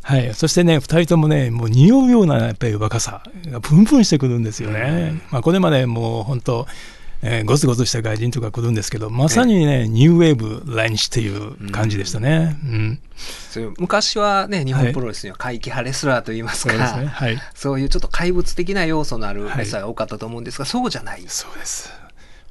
[0.00, 5.20] はい、そしてね、2人ともね、もう匂うようなやっぱり若さがプンプンしてくるんですよね。
[5.30, 6.66] まあ、これまでもう本当、
[7.26, 12.58] えーゴツゴツした外人とか来るんですけど、まさにね、ニューウェーブ来日っていう感じでしたね。
[12.64, 13.00] うん。
[13.50, 17.06] そういう昔はね、日本プロレスには怪奇派レスラーといいますか、そうですね。
[17.06, 17.38] はい。
[17.54, 21.24] そういうちょっと怪物的な要素のあるレスラーが多かったと思うんですが、そうじゃない。
[21.26, 21.90] そうです。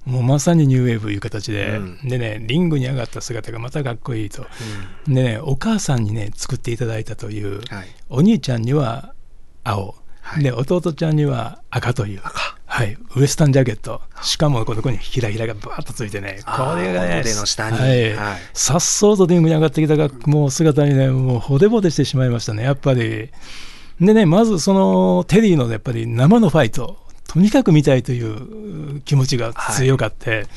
[0.05, 1.99] もうまさにニューウェーブいう形で、うん。
[2.09, 4.47] でね、リングに上がった姿がまたかっこいいと。
[5.07, 7.87] でね、お母さんにね、作っていただいたという、はい。
[8.09, 9.13] お兄ちゃんには
[9.63, 10.43] 青、はい。
[10.43, 12.21] で弟ちゃんには赤という、
[12.73, 17.77] はい、ウエスタンジャケット、しかもここにひらひらがバーッとついてね、これがね、腕の下に。
[17.77, 18.13] はい。
[18.15, 18.39] はい。
[18.55, 23.29] さっそうとリングに上がってきたが、もう姿にね、もうほでぼでしてしまいましたね、やっぱり。
[24.01, 30.47] でね、まずそのテリーのやっぱり生のファイト、とにかく見たいという気持ちが強かって、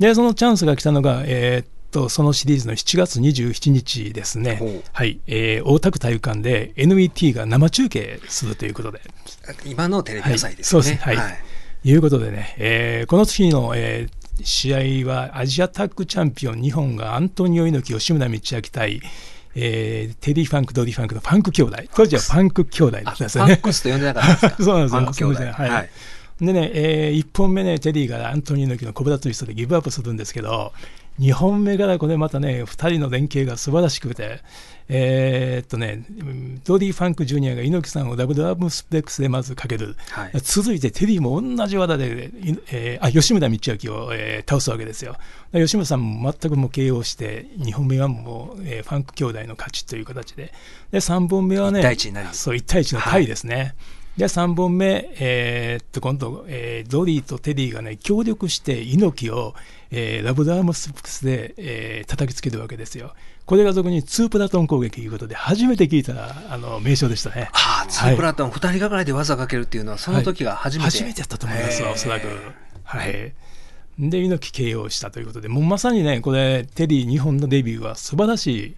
[0.00, 4.82] で、そのチャンスが来たのが、えーっと、そのシリーズの7月27日ですね。
[4.92, 9.02] はい、えー大田区体育館で NET が生中継するということで、
[9.66, 10.98] 今のテレビ朝日ですよね。
[11.00, 11.16] はい。
[11.16, 11.26] そうです。
[11.30, 11.49] ねは
[11.84, 18.40] いいうことでね、えーこの次の、えー試合はアジアタッグチャンピオン日本がアントニオ猪木吉村道明
[18.72, 19.02] 対、
[19.54, 21.76] えーテリー・ファンク、ドリー・ファンクのファンク兄弟。
[21.94, 23.44] 当時はファンク兄弟あですね。
[23.44, 24.56] ファンクスと呼んでなかったんですか？
[24.64, 25.24] そうなんですよファンク兄弟。
[25.24, 25.90] そうですねはいはい。
[26.40, 30.72] でね、え1本目ね、テリーがアントニオ猪木のコブラツイストでギブアップするんですけど、
[31.18, 34.40] 2本目からこれまたね、2人の連携が素晴らしくて、
[34.88, 40.32] えーっとね、うんドリー・ファンク・ジュニアが猪木さんをダブルアームスプレックスでまずかける、はい。
[40.42, 45.16] 続いてテリーも同じ技で、いえーあ吉村道明を、えー倒すわけですよ。
[45.52, 50.52] で吉村さんも全くもう KO して、2本目はもう、えーファンク兄弟の勝ちという形で、
[50.90, 53.74] で3本目はね、一対一になりそう1対1のタイですね。
[54.20, 59.54] で3本目、えーっと今度、えードリーとテリーがね協力して猪木を、
[59.90, 63.14] えーラブダームスプレックスで、えー叩きつけるわけですよ。
[63.46, 67.48] これが俗にツープラトン攻撃ということで初めて聞いたあの名称でしたね。
[67.52, 70.90] ああ、ツープラトン、二人がかりで技かけるっていうのは、その時が初めて。
[70.90, 72.28] 初めてやったと思いますおそらく。
[72.84, 73.32] はい。
[73.98, 78.74] で、猪木 KO したということで、もうまさにね、これ、テリー日本のデビューは素晴らしい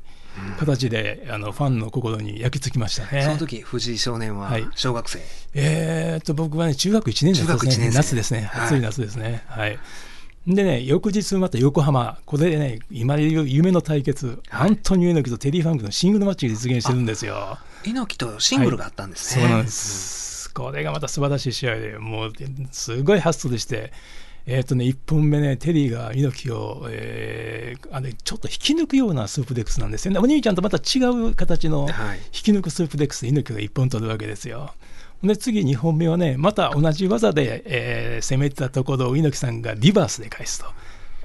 [0.59, 3.23] 形で、あのファンの心に焼き付きましたね。
[3.23, 5.21] その時、藤井少年ははい小学生。
[5.55, 7.47] えーっと、僕はね、中学1年生ですね。
[7.47, 8.42] 中学一年生夏ですね。
[8.53, 9.45] はい暑い夏ですね。
[9.47, 9.79] はい。
[10.47, 17.59] でね、翌日また横浜、これでね、今でいう夢の対決、アントニオ猪木とテリー・ファンクのシングルマッチが実現してるんですよ。
[17.85, 19.42] 猪木とシングルがあったんですね。
[19.42, 20.53] そうなんです。
[20.53, 22.33] これがまた素晴らしい試合で、もう
[22.73, 23.92] すごい発想でして、
[24.46, 30.18] えっ、とね、1本目ね、テリーが猪木を、えーあれちょっと引き抜くようなスープデックスなんですよね。
[30.18, 32.18] お兄ちゃんとまた違う形のはい。
[32.18, 34.72] 引き抜くスープデックスで猪木が1本取るわけですよ。
[35.22, 40.66] で次2本目はねまた同じ技で、えー攻めたところを猪木さんがリバースで返すと。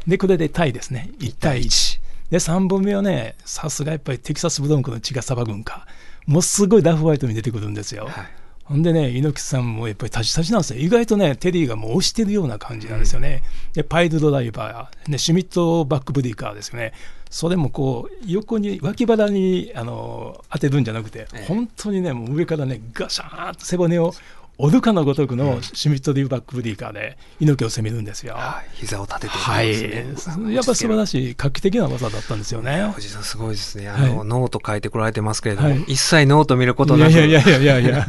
[0.05, 1.11] でこれでタイですね。
[1.19, 1.99] 1対1
[2.31, 5.87] で3本目はねさすがやっぱりテキサスブロンコの血が騒ぐんか。
[6.25, 10.81] もうすごいラフホワイトに出てくるんですよ、はいほんでね、猪木さんもやっぱり立ち立ちなんですよ。
[10.81, 13.41] 意外とね、テリーがもう押してるような感じなんですよね。
[13.73, 16.91] で、パイルドライバー、ね、シュミットバックブリーカーですよね。
[17.29, 24.13] それもこう、横に、脇腹にあの当てるんじゃなくて、ええ本当にね、もう上からね、ガシャーンと背骨を
[24.59, 28.33] 折るかのごとくのシュミットリーバックブリーカーで猪木を攻めるんですよ。
[28.33, 32.91] はい、膝を立ててはい、ですねやっぱ素晴らししい、画期的な技だったんですよね。
[32.95, 33.89] 藤井さんすごいですね。
[33.89, 38.07] あの、はいノート書いてこられてますけれども、はい一切ノート見ることいなく、やいやいやいやいやいや。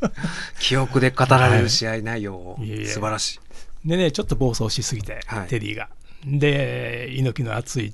[0.60, 3.40] 記憶で語られる試合内容を、はい素晴らし
[3.84, 3.88] い。
[3.88, 5.88] でね、ちょっと暴走しすぎて、はいテリーが。
[6.24, 7.92] で、猪木の熱い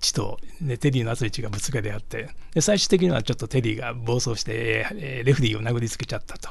[0.00, 6.50] 血と、ね、テリーの熱い血がぶつかり合ってで、最終的にはちょっとテリーが暴走して、えーレフェリーを殴りつけちゃったと。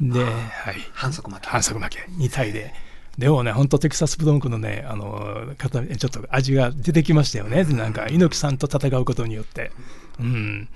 [0.00, 1.46] で、はい、反則負け。
[1.48, 2.72] 反則負け、2対で。
[3.18, 7.64] でもね、本当テキサスブロンコのね、あの、方ちょっと味が出てきましたよね。
[7.64, 9.72] なんか、猪木さんと戦うことによって。
[10.20, 10.68] うん。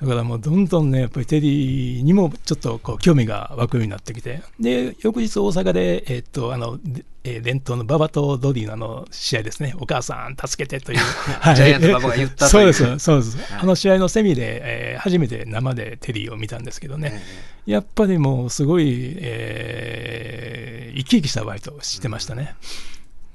[0.00, 10.98] だからもうどんどんね、やっぱりテリーにもちょっとこう興味が湧くようになってきて、で、翌日大阪で、えっと、あの、でえー伝統の馬場とドディのあの試合ですね、お母さん助けてという。
[11.40, 12.72] はジャイアント馬場が言ったという。
[12.72, 13.36] そうです、そうです。
[13.52, 13.60] はい。
[13.62, 17.22] あの試合のセミで、えー初めて生でテリーを見たんですけどね、
[17.66, 22.54] やっぱりもうすごい、えー生き生きしたバイトをしてましたね。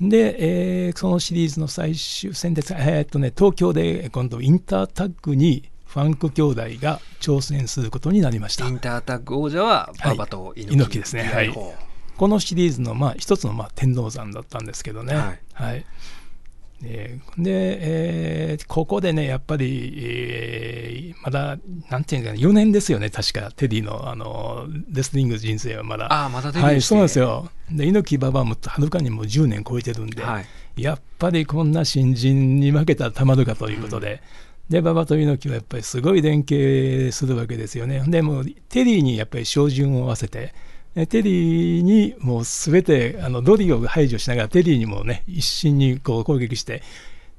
[0.02, 0.36] で、
[0.88, 5.64] えーそのシリーズの最終戦で、えーっとね、東京で今度インタータッグに
[5.98, 8.68] ファンク兄弟が挑戦することになりました。
[8.68, 8.72] イ。
[8.72, 11.24] ンタータッグ王者は馬場と猪木,、猪木ですね。
[11.24, 11.48] はい。
[11.48, 11.74] ほ
[12.18, 15.16] このシリーズのまあ一つのまあ天王山だったんですけどね。
[15.16, 15.40] はい。
[15.54, 15.86] はい。
[16.84, 21.58] えーで、えーここでね、やっぱり、えーまだ、
[21.90, 26.14] なんていうんですかね、4年ですよね、確か、テディのあのレスリング人生はまだ。
[26.14, 27.50] ああまだはい、そうなんですよ。
[27.72, 30.46] で、猪木馬場もはるかにもう10年超えてるんで、はい。
[30.78, 34.22] やっぱりこんな新人に負けたらたまるかということで、
[34.70, 38.04] で、馬場と猪木はやっぱりすごい連携するわけですよね。
[38.08, 40.54] でもう、テリーにやっぱり照準を合わせて、
[40.96, 46.82] えテリーにもうすべてあのドリを排除しながら、テリーにもね、一心にこう攻撃して、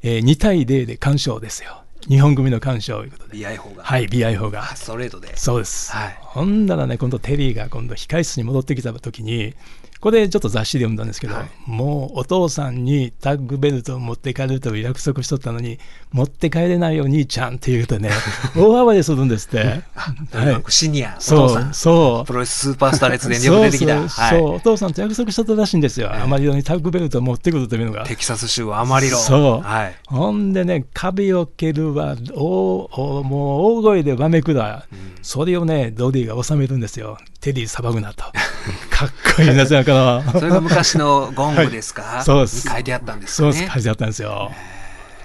[0.03, 1.83] えー2対0で完勝ですよ。
[2.09, 3.39] 日本組の完勝ということで。
[3.39, 4.65] BI 法が、はい、BI 法が。
[4.77, 5.93] ストレートでそうです。
[5.93, 9.55] はいほんならね、今度テリーが今度控室に戻ってきた時に、
[10.01, 11.51] これちょっと雑誌で読んだんですけど、はい。
[11.67, 15.79] もうお父さんにタッグベルトを持って帰るという約束しとったのに、
[16.13, 18.11] 持って帰れないよ、兄ちゃんって言うとね、
[18.57, 19.83] 大暴れするんですって。
[20.31, 22.27] とにかくシニア、おそう、そう。
[22.27, 24.09] プロレススーパースター列伝によく出てきた。
[24.09, 26.11] そうお父さんと約束しとったらしいんですよ。
[26.13, 26.23] ええ。
[26.23, 28.05] アマリロにタッグベルトを持ってくるというのが。
[28.05, 29.67] テキサス州アマリロそう。
[29.67, 34.87] はい、ほんでね、壁を蹴るわ、おおもう大声でわめくだ、
[35.23, 37.19] それをね、ドディが収めるんですよ。
[37.41, 38.25] テリー騒ぐなと。
[38.91, 44.51] かっこいいな、じゃかそれが昔のゴングですか、はいそうですに書いてあったんですそうです、書いてあったんですよ。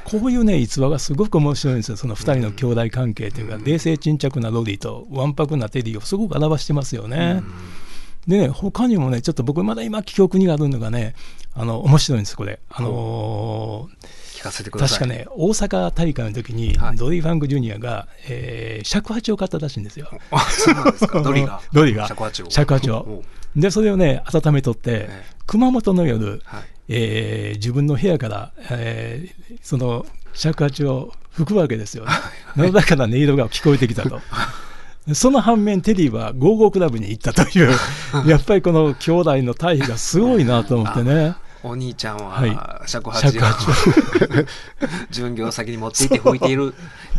[0.05, 1.97] こういうね、逸話がすごく面白いんですよ。
[1.97, 7.41] その二人の兄弟関係というか、冷静沈着なロディとわんぱくなテリーをすごく表してますよね。
[8.27, 11.15] でね、他にもね、ちょっと僕まだ今記憶にあるのがね、
[11.55, 12.59] あの、面白いんです、これ。
[12.69, 14.99] あのー聞かせてください。
[14.99, 16.95] 確かね、大阪大会の時に、はい。
[16.95, 20.09] ドリー・ファンク・ジュニアが、えー尺八を買ったらしいんですよ。
[20.31, 21.21] あそうなんですか。
[21.23, 21.61] ドリが。
[21.71, 22.07] ドリが。
[22.07, 22.49] 尺八を。
[22.49, 22.97] 尺八を。
[22.97, 23.23] お
[23.55, 25.23] で、それをね、温めとって、ええ。
[25.47, 26.63] 熊本の夜、はい。
[26.89, 32.05] えー自分の部屋から、えーその尺八を吹くわけですよ、
[32.55, 32.71] ね。
[32.71, 34.19] だから音色が聞こえてきたと。
[35.13, 37.71] その反面、テリーはゴーゴークラブに行ったという、
[38.25, 41.35] やっぱりこの兄弟の対比がすごいなと思ってね。
[41.63, 42.57] お兄ちゃんははい。
[42.87, 43.41] 尺八 を、
[45.11, 46.73] 巡業先に持って行って吹いている。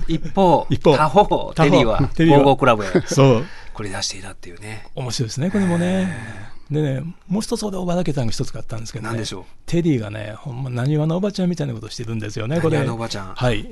[0.07, 1.53] 一方他方。
[1.57, 2.39] テリーはテリーは。
[2.39, 2.89] ゴーゴークラブへ。
[3.07, 3.45] そう。
[3.75, 4.87] 繰り出していたっていうね。
[4.95, 6.53] 面白いですね、これもね。
[6.71, 9.45] でね、もう一つ俺、おばだけたんが一つあったんですけどね、何でしょう？
[9.67, 12.79] テリーがね、ほんま、なにわのおばちゃんみたいなことしてるんですよね、これ。
[12.79, 12.87] はい、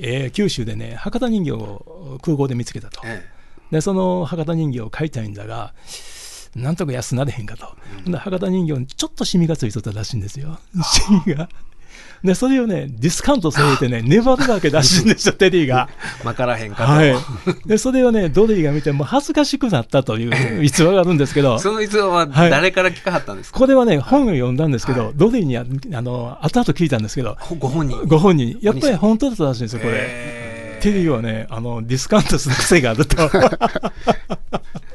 [0.00, 3.00] えー九州でね、博多人形を空港で見つけたと。
[3.04, 3.24] え。
[3.70, 5.72] で、その博多人形を買いたいんだが、
[6.56, 7.74] なんとか安なれへんかと。
[8.04, 10.58] で博多人形にちょっとシミがついとったらしいんですよ。
[10.82, 11.48] シミが。
[12.24, 15.88] でそれをね、ディスカウントされてね、 粘るわけらしいんですよ、テリーが。
[16.22, 17.16] まからへんかと、はい、
[17.66, 30.78] でそれをね、ドリーが見て、もう恥ずかしくなったという逸話があるんですけど、その逸話は誰から聞かはったんですか、これはね、本を読んだんですけど、はいドリーにああの後々聞いたんですけど、ほご本人ご本人に、やっぱり本当だったらしいんですよ、これ。
[30.80, 33.16] テリーはね、あのディスカウントする癖があると。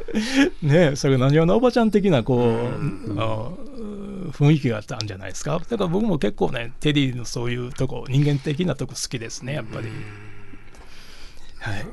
[0.61, 3.57] ねそれ何ようなおばちゃん的なこう、あの
[4.31, 5.59] 雰囲気があったんじゃないですか。
[5.59, 9.87] だから僕も結構ね、テリーのそういうとこ、人間的なとこ好きですね、やっぱり。
[11.59, 11.87] はい。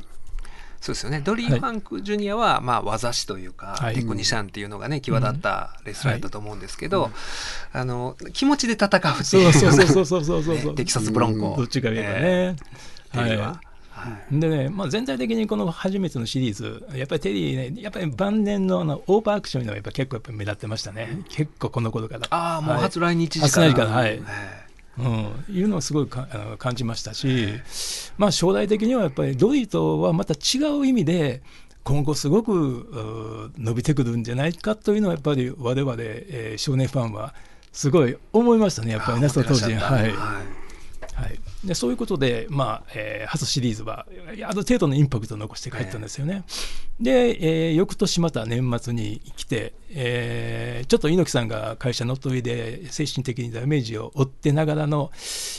[0.80, 1.22] そうですよね。
[1.24, 3.94] ドリー・ファンク・ジュニアは、まあ、技師というか、はい。
[3.94, 7.10] テクニシャンっていうのがね際立ったレスラーだと思うんですけど、
[7.72, 10.56] あの気持ちで戦うってそいううそうそうそうそうそうそう。
[10.56, 12.06] ねテキサスブロンコ、どっちか言い
[14.30, 22.26] でね、まあ、全体的にこの初めてのシリーズ、やっぱりテリーね、やっぱり晩年のあのオーバーアクションのがやっぱ結構やっぱ目立ってましたね、結構この頃から。
[22.30, 22.82] ああもうはい。
[22.82, 24.20] 初来日時初来日からはい。
[24.20, 24.64] え
[24.96, 27.60] うん、いうのをすごいかあの感じましたし、
[28.16, 31.42] まあ、将来的にはやっぱりドリーとはまた違う意味で、
[31.82, 37.34] 今後すごくう伸びてくるんじゃないかというのは、やっぱり我々、えー少年ファンは
[37.72, 39.64] すごい思いましたね、やっぱりね、あその当時。
[39.64, 39.74] はい。
[39.78, 40.12] はい。
[40.12, 44.06] はい、でそういうことで、まあえー初シリーズは
[44.46, 46.44] ある程度のインパクトを残して帰ったんですよね。
[47.00, 55.10] で、えー翌年また年末に来て、えーちょっと猪木さんが会社乗っ取りで精神的にダメージを負ってながらの、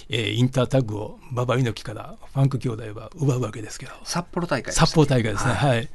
[0.10, 3.92] えーインタータッグを馬場猪木からファンク兄弟は奪うわけですけど。
[4.04, 5.90] 札幌大会札幌大会ですね、ははい。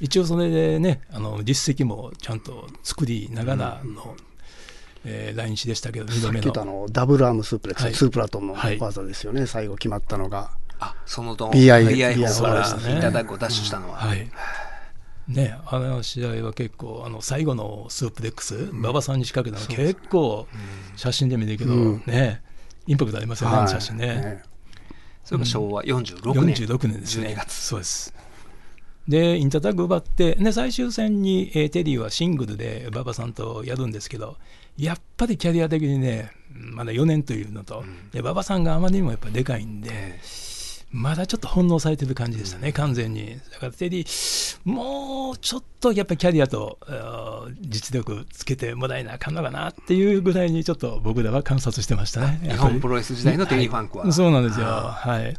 [0.00, 4.16] 一応それでねあの実績もちゃんと作りながらの、
[5.04, 6.42] えー来日でしたけど2度目の。
[6.44, 7.94] さっき言ったあのダブルアームスープレックス、はい。
[7.94, 8.78] ツープラトンのはい。
[8.78, 10.50] 技ですよね、最後決まったのが。
[10.80, 14.28] あそのと BI BI 法からでしたねインタータッグをダッシュしたのは、はい。
[15.28, 20.48] ね、あの試合は結構、あの最後のスープレックス、馬場さんに仕掛けたの、結構、
[20.96, 22.02] 写真で見るけど、うん。
[22.06, 22.42] ね、
[22.88, 24.06] インパクトありますよね、あの写真ね。
[24.06, 24.42] ね。
[25.24, 27.28] それが昭和46年、46年ですね。
[27.28, 27.52] 12月。
[27.52, 28.12] そうです。
[29.06, 34.36] で、インタータッグ奪って、で最終戦に、えーテリーはシングルで馬場さんとやるんですけど、
[34.76, 40.20] やっぱりキャリア的にね、まだ4年というのと、で馬場さんがあまりにもやっぱでかいんで、え
[40.92, 43.38] まだちょっと翻弄されてる感じでしたね、完全に。
[43.50, 46.78] だからテリー、もうちょっとやっぱりキャリアと
[47.62, 52.40] 実力つけてもらえなあかんのかなっていうぐらいに、ちょっと僕らは観察してましたね。
[52.42, 54.66] 日本プロレス時代のテリー・ファンクは、はいそうなんですよ。
[54.66, 55.34] あはい。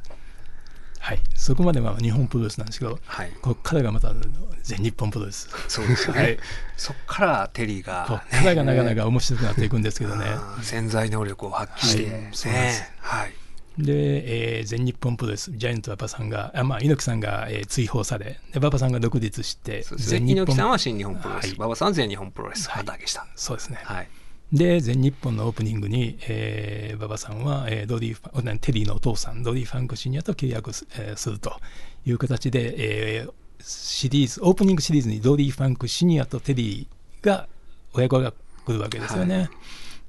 [1.03, 1.19] はい。
[1.35, 3.31] そこまでは日本プロレスなんですけど、はい。
[3.41, 4.13] ここからがまた
[4.61, 5.49] 全日本プロレス。
[5.67, 6.37] そうですよね、はい。
[6.77, 10.25] そっからテリーが、ここからがなかなか面白くなっていくんですけどね。
[10.61, 12.21] 潜在能力を発揮して、はい。
[12.21, 12.91] ねそうです。
[12.99, 13.33] はい。
[13.77, 20.31] で、えー全日本プロレス、ジャイアント馬場さんが、あまあ、猪木さんが、えー追放され、で馬場さんが独立して、そうですね。
[20.31, 21.55] 猪木さんは新日本プロレス、はい。
[21.57, 22.77] 馬場さんは全日本プロレス、はい。
[22.77, 23.27] 旗揚げした。
[23.35, 23.81] そうですね。
[23.83, 24.07] はい。
[24.53, 31.59] で、全日本のオープニングに、えー馬場さんは、えードリーテリーのお父さん、ドリー・ファンクシニアと契約す,、えーすると
[32.05, 33.33] いう形で、えー
[33.65, 37.47] シリーズ、オープニングシリーズにドリー・ファンクシニアとテリーが、
[37.93, 38.31] 親子が
[38.65, 39.49] 来るわけですよね。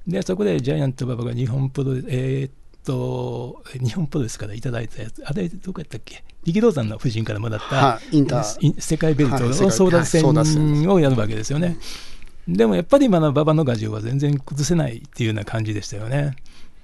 [0.07, 2.51] で、そこでジャイアント馬場が日本プロ、えーっ
[2.83, 6.23] と、日本プロレスからいただいたやつ、あれ、どこやったっけ？
[6.43, 8.57] 力道山の夫人からもらった、はいインター。
[8.59, 11.77] イン世界ベルトの争奪戦はい争奪戦をやるわけですよね。
[12.47, 16.35] でもやっぱり今の馬場の牙城は全然崩せないっていうような感じでしたよね。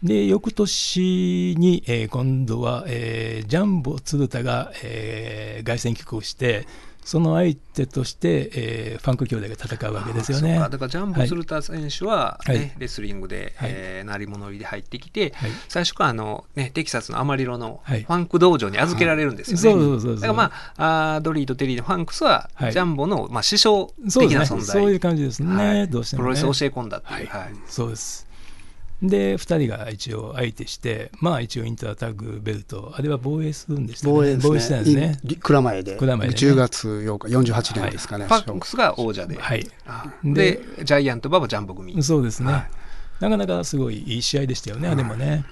[0.02, 6.65] で、翌年に、えー今度は、えージャンボ鶴田が、えー凱旋帰国して、
[7.03, 10.59] その相手として、えーファンク兄弟が戦うわけですよね。
[10.59, 20.15] だからジャンボ鶴田選手は、ねはいレスリングで、はいえー鳴り物入りで入ってきて、はい最初からあの、ね、テキサスのアマリロのフはいァンク道場に預けられるんですよね。
[20.15, 23.93] だからまああードリーとテリーのファンクスは、はいジャンボの、まあ、師匠。
[24.07, 25.55] 的な存在そういう感じですね。
[25.55, 26.23] はいどうしても、ね。
[26.23, 27.27] プロレスを教え込んだっていう。
[27.29, 28.27] はいはいそうです。
[29.01, 34.13] で、2人が一応相手して、まあ一応インタータッグベルト、あれは防衛するんでしたね。
[34.13, 35.19] 防衛防衛してたんですね。
[35.23, 35.97] い蔵前で。
[35.97, 38.25] 蔵前でね10月8日、48年ですかね。
[38.25, 39.67] ファンクスが王者で、はい。
[40.23, 42.01] でジャイアント馬場ジャンボ組。
[42.03, 42.71] そうですね、はい
[43.21, 45.45] なかなかすごいいい試合でしたよね、あれもね。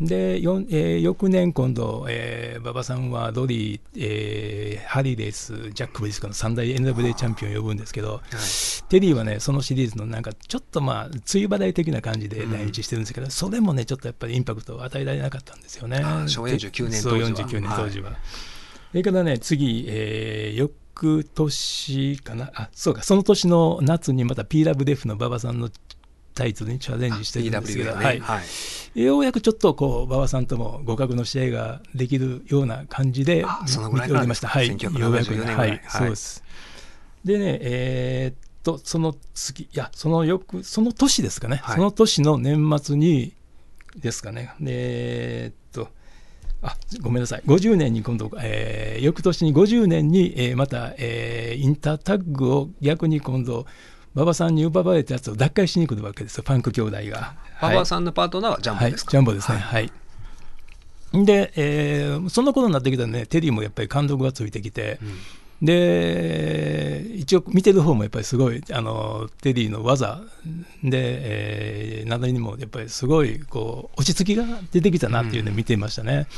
[0.00, 8.20] で、よんえー翌年、今度、えー馬場さんはドリー、えーハリーレース、ジャック・ブリスコの三大 NWA チャンピオンを呼ぶんですけど、
[8.88, 15.98] テリーはね、そのシリーズのなんか、ちょっとまあ、梅雨払い的な感じで来日してるんですけど、それもね、ちょっとやっぱりインパクトを与えられなかったんですよね。
[15.98, 18.12] あ昭和49年当時は49年当時は。
[18.12, 25.70] それからね、次、えー翌年かな、あそうか、その年の夏にまた P ラブデフの馬場さんの
[26.38, 28.04] タイトルにチャレンジしてるんですけど、ね。
[28.04, 28.40] はいは
[28.94, 29.02] い。
[29.02, 33.44] ようやくちょっとこう馬場さんとも互角の試合ができるような感じで
[33.92, 34.46] 見ておりました。
[34.46, 36.44] はい、よう1974やくね、はいそうです。
[37.24, 43.34] でね、えーっと、その次、いや、その翌、その年ですかね、はいその年の年末に、
[43.96, 44.54] ですかね。
[44.60, 45.88] でえーっと
[46.60, 53.66] あごめんなさい、50年に今度、えー翌年に50年に、えーまた、えーインタータッグを逆に今度、
[54.14, 57.34] 馬場さんに奪われたやつを奪回しに来るわけですよ、パンク兄弟が。
[57.60, 59.58] 馬場さんのパートナーはジャンボですか、はい、ジャンボですね。
[59.58, 59.92] はい。
[61.12, 64.98] で、えーそんなことになってきたらね、テリーもやっぱり監督がついてきて、
[65.62, 70.20] で、一応見てる方もやっぱりすごい、あの、テリーの技
[70.84, 76.28] で、えー、何にもやっぱりすごい、こう、落ち着きが出てきたなっていうのを見ていましたね。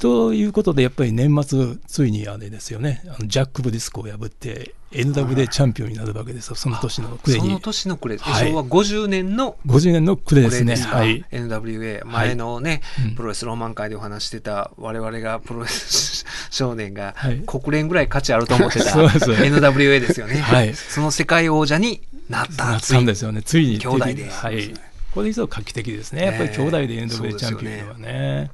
[0.00, 7.60] ということで、やっぱり年末、ついにあれですよね、あのジャック・ブディスコを破って、NW でチャンピオンになるわけですよ、その年の暮れにその。
[7.60, 10.74] 年の暮れ、はい昭和50年の50年の暮れですね。
[10.74, 11.24] これかはい。
[11.30, 20.40] NWA、前のね、うんプロレスローマン会でお話してた、我々がプロレス少年がはい国連ぐらい価値あると思ってた そうです NWA ですよね。
[20.40, 22.64] はいその世界王者になった。
[22.64, 23.78] なったんですよね、ついに。
[23.78, 24.72] 兄弟ではい。
[25.12, 26.24] これ以上画期的ですね。
[26.24, 28.50] やっぱり兄弟で NWA チャンピオンはね。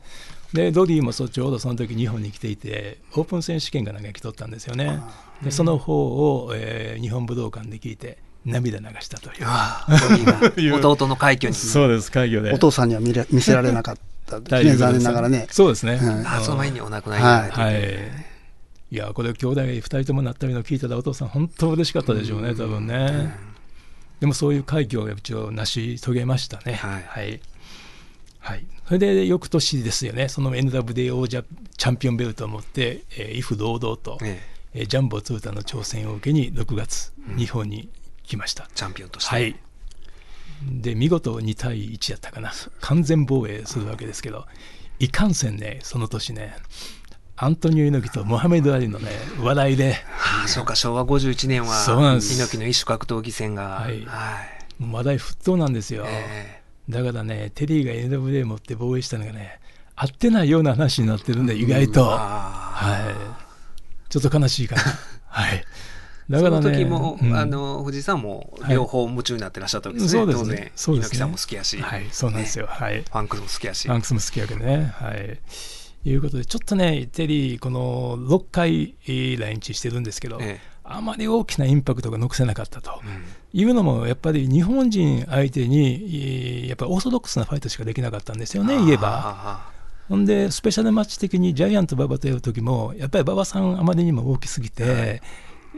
[0.53, 5.01] で、ドディもそうちょうどその時日本に来ていて、オープン選手権がなんか来とったんですよね。
[5.42, 6.07] で、その方
[6.44, 9.44] を、えー日本武道館で聞いて、涙流したという。
[9.44, 11.55] ああドリーが 弟の快挙に。
[11.57, 12.53] そうです、会議で。
[12.53, 15.47] お父さんには見れ見せられなかった ですね、残念ながらね。
[15.51, 15.99] そうですね。
[16.03, 18.26] うんあその前にお亡くなりになられてて、はい。
[18.92, 23.34] いや、これ、兄弟2人ともなったのを聞いたら、お父さん、本当嬉しかったでしょうね、多分ね。
[24.20, 26.74] でもそういう快挙を一応成し遂げましたね。
[26.74, 27.40] はいはい。
[28.47, 28.64] はい。
[28.86, 31.42] それで翌年ですよね、その NWA 王者
[31.76, 34.40] チャンピオンベルトを持って、えー、威風堂々と、え
[34.74, 34.80] え。
[34.80, 37.88] えージャンボツータの挑戦を受けに6月、日本に
[38.22, 38.68] 来ました。
[38.74, 39.34] チャンピオンとして。
[39.34, 39.57] はい。
[40.62, 44.47] で、見事2対1やったかな、完全防衛するわけですけど、
[45.01, 46.55] いかんせんね、その年ね、
[47.36, 49.97] アントニオ猪木とモハメド・アリのね、話題で、
[50.40, 52.32] ああそうか、昭和51年は、そうなんです。
[52.34, 54.05] 猪木の一種格闘技戦が、はい。
[54.05, 54.40] は
[54.80, 54.84] い。
[54.92, 56.05] 話題沸騰なんですよ。
[56.07, 56.56] え
[56.89, 59.61] だからね、テリーが NWA 持って防衛したのがね、
[59.97, 62.05] 合ってないような話になってるんで、意外と。
[62.05, 62.16] あ
[62.74, 64.11] はい。
[64.11, 64.82] ちょっと悲しいかな。
[65.26, 65.64] はい。
[66.28, 66.70] だそからね。
[66.70, 72.66] の時も、うんあの藤井さんもはい両方夢中になってらっしゃったわけですね、そうですね当然、猪木さんも好きやし、はい、そうなんですよ。
[72.66, 73.03] ねはい。
[73.03, 74.93] ファンクも好きやし、ファンクスも好きやけどね。
[74.97, 75.39] はい。
[76.09, 83.01] いうことで、ちょっとね、テリー、この6回えー来日してるんですけど、えあまり大きなインパクトが残せなかったと。
[83.05, 83.24] えうん
[83.57, 89.23] いうのも、やっぱり日本人相手に、えーやっぱりオーソドックスなファイトしかできなかったんですよね、言えば。
[89.25, 89.71] あ
[90.09, 95.23] ほんで、スペシャルマッチ的にジャイアント馬場とやるときも、やっぱり馬場さんあまりにも大きすぎて、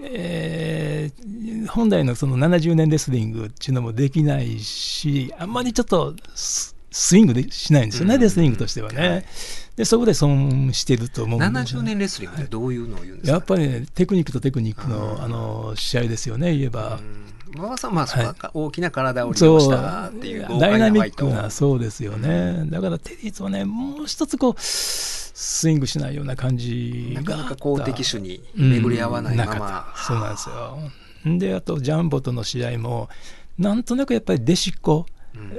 [0.03, 8.21] えー本来のその70年レスリングっていうのもできないし、あんまりちょっとススイングでしないんですよね、うん。
[8.21, 9.25] レスリングとしてはね。
[9.77, 17.01] で、そこで損してると思うんですよ70年レスリングってどういうのを言うんですか、やっぱりね、テクニックとテクニックのあの試合ですよね、言えば。
[17.55, 22.65] 馬場さんは、ま大きな体を利用したっていう豪ダイナミックな、そうですよね。
[22.67, 30.03] だからテリーとはね、もう一つこう、スイングしないような感じがなかなか公的種にうん巡り合わないまま、なかった。
[30.05, 30.79] そうなんですよ。
[31.39, 33.09] で、あと、ジャンボとの試合も、
[33.59, 35.07] なんとなくやっぱり弟子っ子、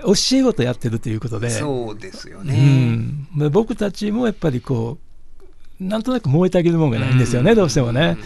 [0.03, 3.27] 教え子とやってるということで、そうですようね、ん。
[3.37, 4.97] で僕たちもやっぱりこ
[5.79, 8.17] う、なんとなく燃えてあげるものがないんですよね、どうしてもね。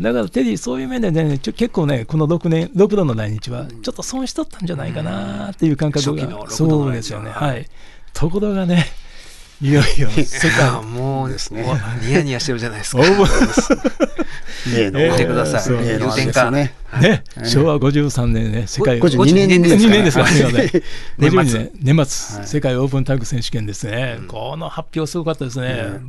[0.00, 7.66] だからテリー、そういう面でね、ちょ結構ね、この6年、6度の来日は、ちょっと損しとったんじゃないかなっていう感覚が、初期の六度そうですよね、はい。
[8.14, 8.86] ところがね、
[9.60, 13.02] いよいよ世界、もうですねおニヤニヤしてるじゃないですか。
[14.74, 15.76] 例の えー見てください、そう。
[15.76, 16.74] 例のあれ言うてんかね。
[16.98, 19.02] ね、昭和53年ね、世界を。
[19.02, 20.24] 52年です2年ですか。
[20.24, 20.80] 年末
[21.18, 22.46] 52年、年末、はい。
[22.48, 24.18] 世界オープンタッグ選手権ですね。
[24.28, 26.00] この発表すごかったですね。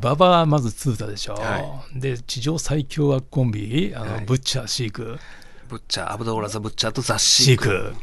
[0.00, 4.24] 馬場はまずツータでしょ、はで、地上最強はコンビ、あの、はい。
[4.24, 5.18] ブッチャー、シーク、
[5.68, 7.64] ブッチャーアブドーラザ・ブッチャーとザ・シシーーク。
[7.64, 7.94] ク。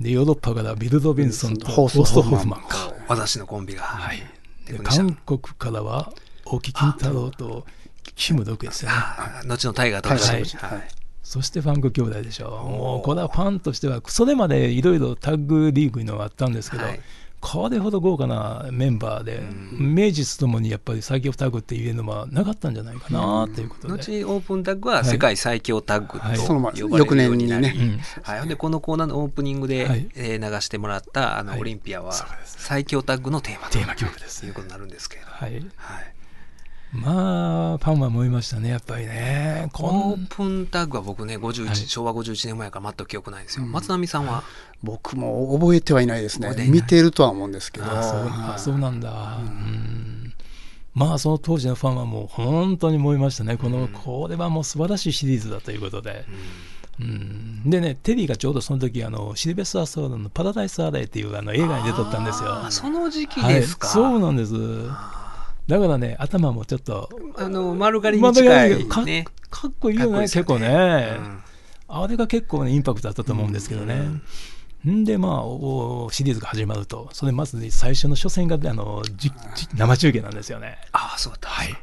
[0.00, 2.92] で、ヨーロッパからビル・ロビンソンとホーストホフマンか。
[3.06, 4.22] 私のコンビが、はい。
[4.66, 6.12] で韓国からは、
[6.46, 7.66] 大木金太郎と
[8.16, 8.96] キム・ドクですよね。
[8.96, 10.42] あ後のタイガーとかはい。
[10.42, 10.88] はい。
[11.22, 12.50] そしてファンク兄弟でしょ。
[12.50, 17.00] もうこれはファンとしては、それまでいろいろタッグリーグのがあったんですけど、はい
[17.44, 19.42] これほど豪華なメンバーで、
[19.72, 23.94] 名実ともにやっぱり最強タッグっていうのはなかったんじゃないかなということで。
[23.94, 26.36] 後にオープンタッグは世界最強タッグはい。
[26.36, 28.04] とそのま呼ばれるようになり、翌年にね。
[28.22, 30.08] はい、でこのコーナーのオープニングで、はい。
[30.16, 31.60] えー流してもらったあの、はい。
[31.60, 32.12] オリンピアは
[32.44, 34.46] 最強タッグのテーマとテーマ曲です。
[34.46, 36.13] いうことになるんですけれど、はい、はい、
[36.94, 39.68] まあ、ファンは思いましたね、やっぱりね。
[39.74, 41.76] オープンタッグは僕ね51、はい。
[41.76, 44.44] 昭和51年前から全く記憶ないんですよ、松並さんは？
[44.82, 46.54] 僕も覚えてはいないですね。
[46.68, 47.86] 見てるとは思うんですけど。
[47.86, 50.32] あそうあそうなんだ、うん。
[50.94, 56.24] まあその当時のファンはもう本当に思いましたね、このこれはもう素晴らしいシリーズだということで、
[57.00, 62.66] うん、でね、テリーがちょうどその時あのシルベスター・ストーロンの「パラダイス・アレイ」っていうあの映画に出とったんですよ。
[62.70, 63.88] その時期はい、ですか？
[63.88, 64.52] そうなんです。
[65.66, 69.24] だからね、頭もちょっと、あの、丸刈りに近いかね。
[69.50, 71.44] かっこいいよね、かっこいいですよ結構ね、うん
[71.86, 74.20] あれが結構ね、インパクトあったと思うんですけどね。
[74.88, 80.78] んで、まあ、おシリーズが始まると、それまずね、最初の初戦があのじじ生中継なんですよね。
[80.92, 81.48] ああ、そうだった。
[81.48, 81.74] はい。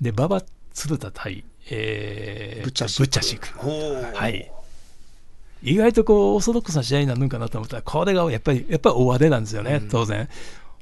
[0.00, 0.42] で、馬場
[0.72, 4.50] 鶴田対、えー、ブッチャシークはい。
[5.62, 10.28] 意外とこうオーソドックスな試合になるのかなと思ったら、これがやっぱり、やっぱり大荒れなんですよね、当然。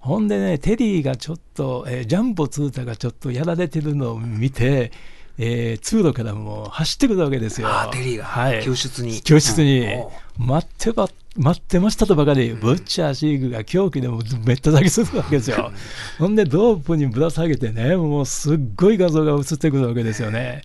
[0.03, 4.91] ほんでね、テリーがちょっと、えージャンボ鶴田がちょっとやられてるのを見て、
[5.39, 7.69] えー通路からもう走ってくるわけですよ。
[7.93, 8.25] テリーが。
[8.25, 9.23] はい、救出に。
[9.23, 9.87] 救出に。
[9.87, 10.01] うん。
[10.01, 15.71] お待ってば待ってましたとばかり、ブッチャーシークが狂気でもめっただけするわけですよ。
[16.19, 20.63] ほんで、ロープにぶら下げてね、もうすっごい画像が映ってくるわけですよね。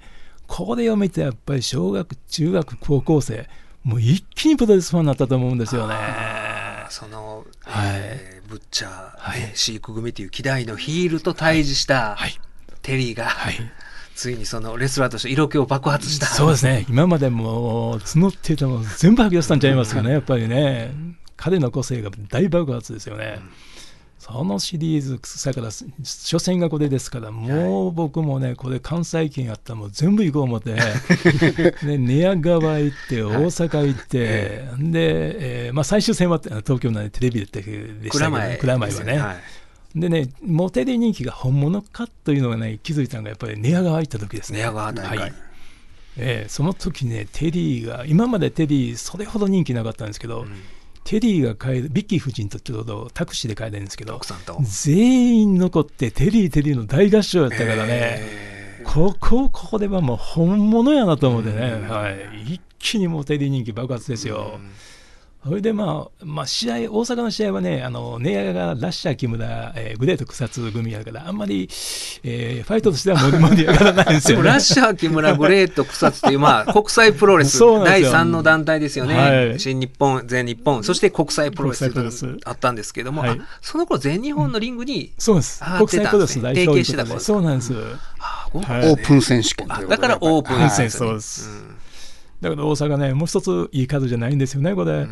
[0.47, 3.47] これを見て、やっぱり小学、中学、高校生、
[3.83, 5.95] もう一気にプロレスファンになったと思うんですよね。
[6.89, 7.99] その、はい。
[8.01, 9.39] えーブッチャー、はい。
[9.39, 12.39] ね飼育組という希代のヒールと対峙したはい。
[12.81, 13.55] テリーが、はい。
[14.15, 16.25] ついにそのレスラーとして色気を爆発した。
[16.25, 20.91] そうですね、今までも募っていたもの全部吐き出したんちゃいますかね、やっぱりね、
[21.35, 23.39] 彼の個性が大爆発ですよね。
[24.29, 30.75] そのシリーズ、だから初戦がこれですから、もう僕もね、これ、関西圏やったらもう全部行こう思って、
[31.83, 34.17] で 寝屋川行って、大阪行って、
[34.79, 39.17] で、えーまあ、最終戦は東京の、ね、テレビででしたけど、蔵前はね。
[39.17, 39.99] はい。
[39.99, 44.59] でね、モテリ人気が本物かというのがね、気づいたのがやっぱり寝屋川行った時ですね。
[44.59, 45.17] 寝屋川大会。
[45.17, 45.33] はい。
[46.17, 50.45] えーその時ね、テリーが、今までテリー、それほど人気なかったんですけど、
[51.07, 54.57] テリーが帰る、ビッキー夫人とちょうどタクシーで帰れるんですけど奥、さんと。
[54.61, 64.59] 全員残って、テリー、テリーの大合唱やったからね、えここ、ここではもう本物やなと思ってね、はい、一気にもうテリー人気爆発ですよ。
[65.45, 71.69] それでまあ、まあ、試合、大阪の試合はね、あの、ネアがラッシャー木村、えーグレート草津組やから、あんまり、
[72.23, 74.49] えーファイトとしては盛り 盛り上がらないんですよね。
[74.49, 78.11] ラッシャー木村グレート草津という、まあ、国際プロレス第 そうなんですよ。
[78.11, 79.59] 3の団体ですよね、はい。
[79.59, 81.85] 新日本、全日本、そして国際プロレス
[82.43, 83.29] あったんですけども、はい。
[83.31, 85.63] あその頃全日本のリングに、そうです。
[85.77, 87.73] 国際プロレス代表提携してたそうなんです。
[88.19, 88.91] あ豪華はい。
[88.91, 90.69] オープン選手権だからオープンはい。
[90.69, 91.76] ですよねそうです
[92.41, 95.07] だから大阪ね、もう一ついいカードじゃないんですよね、これ。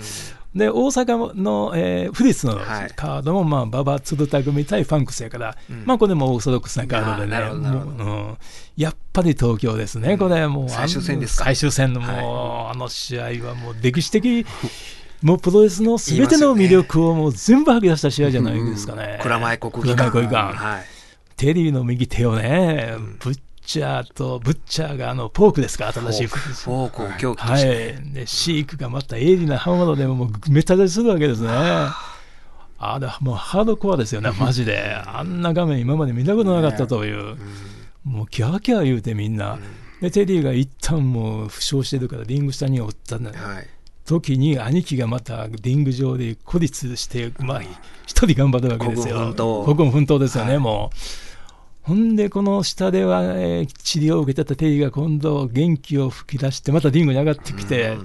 [0.56, 2.92] で、大阪の、えーフリッツのはい。
[2.96, 5.84] カードも、まあ、馬場鶴田組対ファンクスやから、ん。
[5.86, 8.38] まあ、これもオーソドックスなカードでね、ううん。
[8.78, 11.46] やっぱり東京ですね、これ、もう、最終戦ですか。
[11.46, 14.46] 最終戦のもう、あの試合はもう歴史的、
[15.22, 19.20] もうプロレスのすべての魅力をもう全部吐き出した試合じゃないですかね。
[19.24, 20.54] 蔵前国技蔵前国技館。
[20.56, 20.86] はい。
[21.36, 31.50] テリーの右手をね、ブッチャーと、ブッチャーがあのポークですか、新しいフォークを狂気とはして、い、でシークがまた鋭利な刃物でもうめった出しするわけですね。
[32.78, 34.94] あれもうハードコアですよね、 マジで。
[34.94, 37.38] あんな画面今まで見たことなかったという、
[38.04, 39.58] もうキャーキャー言うてみんな。
[40.02, 43.68] で、テリーが一旦もう負傷してるからリング下におったんだはい。
[44.06, 47.62] 時に兄貴がまたリング上で孤立して、まあ、
[48.06, 49.16] 一人頑張るわけですよ。
[49.16, 49.66] 孤軍奮闘。
[49.66, 50.60] 孤軍奮闘ですよね、はい。
[50.60, 51.35] もう。
[51.86, 57.96] ほんで、この下では、えー治療を受けてたテリーが今度元気を吹き出して、またリングに上がってきて、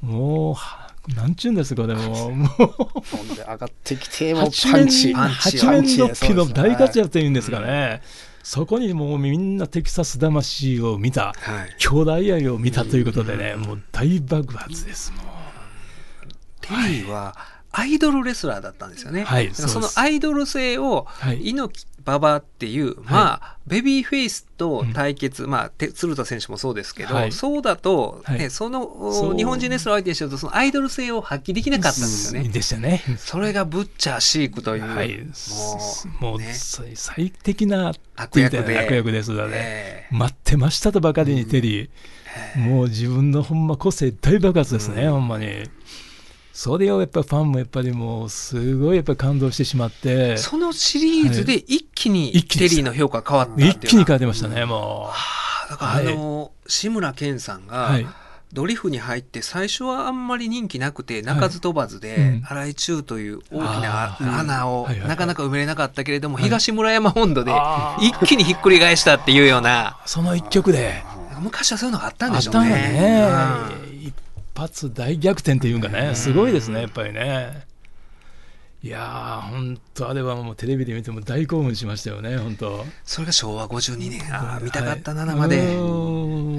[0.00, 2.64] もうは、なんちゅうんですか、これもう、もう、ほ
[3.22, 5.06] んで上がってきて、もう八パンチ。
[5.06, 8.02] 面パンチ八面六臂の大活躍というんですかね。
[8.42, 15.26] そこにもうみんなテキサス魂を見た、はい兄弟愛を見たということでね、もう大爆発です、もう。
[16.60, 17.36] テリーは
[17.78, 19.24] アイドルレスラーだったんですよね。
[19.24, 21.50] はいそのアイドル性をはい。
[21.50, 27.32] 猪木馬場っていう、まあ、ベビーフェイスと対決、まあ、て鶴田選手もそうですけど、はい。
[27.32, 28.50] そうだと、ねはい。
[28.50, 32.48] その日本人レスラー相手にしてると、そのアイドル性を発揮できなかったんですよね。
[32.48, 33.02] でしたね。
[33.18, 35.18] それがブッチャーシークという、はい、
[36.20, 36.54] もう、ね。
[36.54, 38.78] 最最適な悪役で。
[38.78, 45.68] 悪役ですよね、え待ってましたとばかりにテリー、もう自分のほんま個性大爆発ですね、ほんまに。
[46.56, 55.10] それをやっぱファンもやっぱりもうすごいやっぱ感動してしまって、そのシリーズで一気にテリーの評価変わった一気に変えてましたね、も
[55.68, 58.06] だからあの、志村けんさんが、はい。
[58.54, 62.42] ドリフに入って最初はあんまり人気なくて鳴かず飛ばずで、うん。
[62.46, 65.08] 荒井中という大きな穴をはいはいはい。
[65.10, 66.44] なかなか埋めれなかったけれども、はい。
[66.44, 69.98] 東村山本土であ一気にひっくり返したっていうような。
[70.06, 71.04] う、その一曲で、
[71.40, 73.28] 昔はそういうのがあったんあっでしょうんただね。
[73.82, 73.85] うん、一
[74.56, 77.66] 発大逆転っていうかね、すごいですね、やっぱりね。
[78.82, 82.84] いやー、本当、あれはもうテレビで見ても大興奮しましたよね、本当。
[83.04, 84.22] それが昭和52年。
[84.32, 85.76] あー見たかったな、はい生で。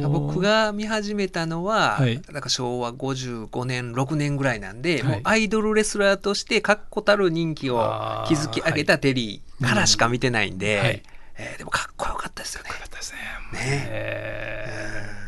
[0.10, 2.20] 僕が見始めたのは、はい。
[2.20, 5.12] だから昭和55年6年ぐらいなんで、はい。
[5.14, 11.04] もうアイドルレスラーとして確固たる人気を築き上げたテリーからしか見てないんで、はい。
[11.38, 12.70] えーでもかっこよかったですよね。
[12.72, 13.20] よかったですね。
[13.54, 13.60] ね。
[13.90, 15.27] えー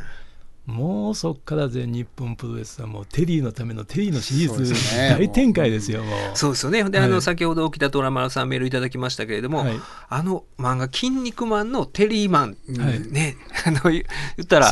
[0.70, 4.74] もうそこから全日本プロレスはもうテリーのためのテリーのシリーズ
[5.18, 6.04] 大展開ですよ。
[6.36, 6.84] そうですよね。
[6.90, 9.80] で、あの、はい先ほど北虎丸さんメールいただきましたけれども、はい。
[10.10, 13.00] あの漫画、筋肉マンのテリーマン、はい。
[13.12, 14.04] ね、 あの、言言
[14.44, 14.72] ったら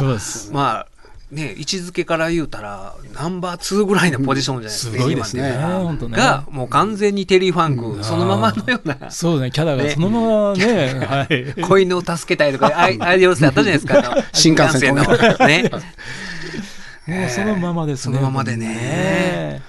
[0.52, 0.88] まあ、
[1.30, 5.58] ね、位置づけから言うたら、ナンバー2ぐらいのポジションじゃないですか、すごいですねね
[6.12, 8.98] が、もう完全にテリーファンク、うんそのままのような。
[9.12, 11.62] そうね、キャラがそのままね、はい。
[11.62, 15.04] 子犬を助けたいとか、アイアイデアロスあ ったじゃないですか、 新幹線の。
[15.04, 15.70] ね。
[17.08, 18.16] もうそのままですね。
[18.16, 19.62] そのままでねね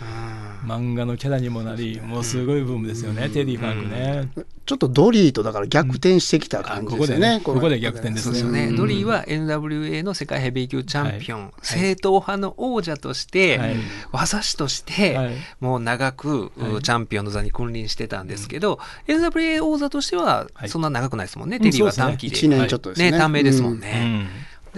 [0.69, 4.45] 漫画のキャラにもなり、もうすごいブームですよね、テリーファンクね。
[4.66, 7.37] ちょっとドリーとだから逆転してきた感じですよね。
[7.37, 7.61] あここでね。
[7.61, 8.77] ここで逆転ですね、うん。
[8.77, 13.77] ドリーは NWA の世界ヘビー級チャンピオン、正統派の王者として、はい。
[14.12, 15.31] 技師として、はい。
[15.61, 16.83] もう長く、はい。
[16.83, 20.69] チャンピオンの座に君臨してたんですけど、NWA 王座としてははい。
[20.69, 22.37] そんな長くないですもんね、うんテリーは短期で。
[22.37, 23.11] 1年ちょっとですね。
[23.12, 24.29] ね、短命ですもんううね、ん。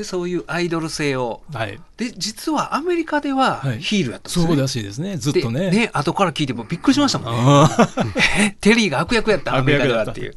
[0.00, 1.42] で、そういうアイドル性を。
[1.52, 1.78] はい。
[1.98, 4.48] で、実はアメリカでははいヒールやったんですよね。
[4.48, 5.70] そうらしいですね、ずっとね。
[5.70, 8.56] でね、後から聞いてもびっくりしましたもんね。
[8.60, 10.34] テリーが悪役やったアメリカではっていう。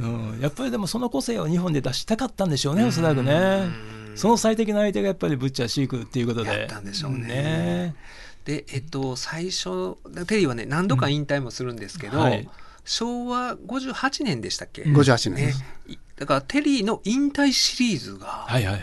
[0.00, 3.68] ーうんやっぱりでもその個性を日本で出したかったんでしょうね、おそらくね。
[4.14, 6.50] その最適な相手がやっぱりブッチャーシークっていうことで。
[6.50, 7.94] やったんでしょうねね
[8.44, 9.96] で、えっと、最初、
[10.26, 12.48] テリーはね、何度か引退もするんですけど、うんはい
[12.84, 18.82] 昭和58年でしたっけ、58年でねだから、テリーの引退シリーズが、はいはいはい。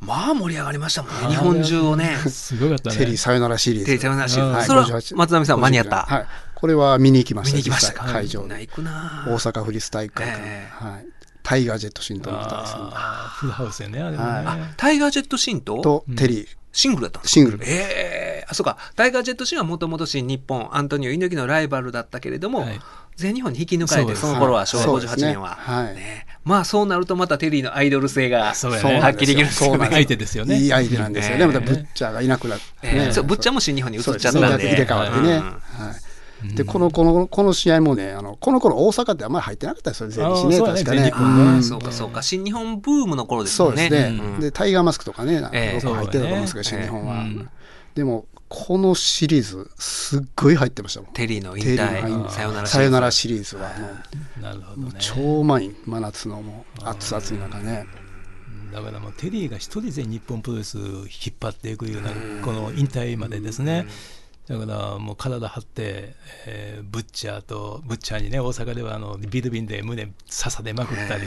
[0.00, 2.16] まあ盛り上がりましたもんね、日本中をね。
[2.30, 2.96] すごかったね。
[2.96, 3.86] テリーさよならシリーズ。
[3.86, 5.96] テリーさよならシリーズはいそれは58松並さん間に合った？
[6.08, 6.26] はい。
[6.54, 7.56] これは見に行きました。
[7.56, 8.04] 見に行きましたか？
[8.12, 10.36] 会場な行くな大阪府立体育館。
[10.38, 11.06] ええはい。
[11.42, 12.80] タイガージェットシントの二人ですね。
[12.92, 14.30] あーフルハウスやね、あれもね。
[14.30, 15.80] はタイガージェットシンと？
[15.82, 16.46] と、テリー。
[16.70, 17.58] シングルだったんですかシングル。
[17.62, 18.76] ええあ、そうか。
[18.94, 22.80] タイガージェットシンはもともと新日本、アントニオ猪木のライバルだったけれども、はい
[23.16, 25.56] 全日本に引き抜かれて、その頃は昭和58そうですね年は。
[25.60, 29.76] はいねまあそうなるとまたテリーのアイドル性がそう発揮できるんですよね。
[29.78, 30.56] そうな相手ですよね。
[30.58, 31.42] いい相手なんですよね。
[31.42, 34.66] ええまたブッチャーがいなくなってそう、ぶっちゃんも新日本に移っちゃったんで。
[34.66, 35.34] 入れ替わってね。
[35.34, 35.60] うんは
[35.92, 36.54] い。
[36.54, 42.22] で、この、この、この試合もね、あの、この頃大阪ってあんまり入ってなかったですよ、全日ね、確かねそうかそうか。
[42.22, 43.76] 新日本ブームの頃ですもね。
[43.76, 47.26] そうんですね、うんで、タイガーマスクとかね、なんかええよく入ってたと思うんですけど、新日本は。
[47.94, 51.12] でも、このシリーズ、すっごい入ってましたもん。
[51.12, 53.88] テリーの引退、さよならさよならシシリーズは、も
[54.38, 54.94] う、なるほどね。
[54.98, 57.86] 超うまい、真夏のもう、熱々の中ね。
[58.72, 62.10] だからもうテリーが一人で日本プロレス引っ張っていくような
[62.42, 63.86] この引退までですね。
[64.48, 66.14] だからもう体張って、
[66.46, 71.26] えーブッチャーとブッチャーにね大阪ではあのビルビンで胸笹でまくったり、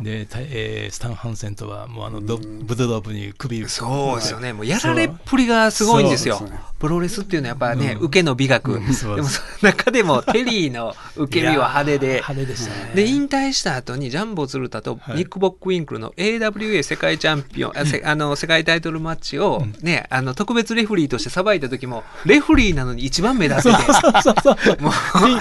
[0.00, 3.68] で、たえースタン・ハンセンとはもうあのドブドロープに首。
[3.68, 4.52] そうですよね。
[4.52, 6.40] もうやられっぷりがすごいんですよ。
[6.78, 8.06] プロレスっていうのはやっぱね、うん。
[8.06, 8.74] 受けの美学。
[8.74, 9.34] でもそうです。
[9.34, 12.06] その中でもテリーの受け身は派手で。
[12.06, 12.92] 派手でしたね。
[12.94, 15.16] で、引退した後にジャンボ鶴田とはい。
[15.16, 23.78] ニック・ボック・ウィンクルの AWA 世界チャンピオン、あせあの世界タイトルマッチをね、あの特別レフリーとしてさばいた時も、レフリーなのに一番目立って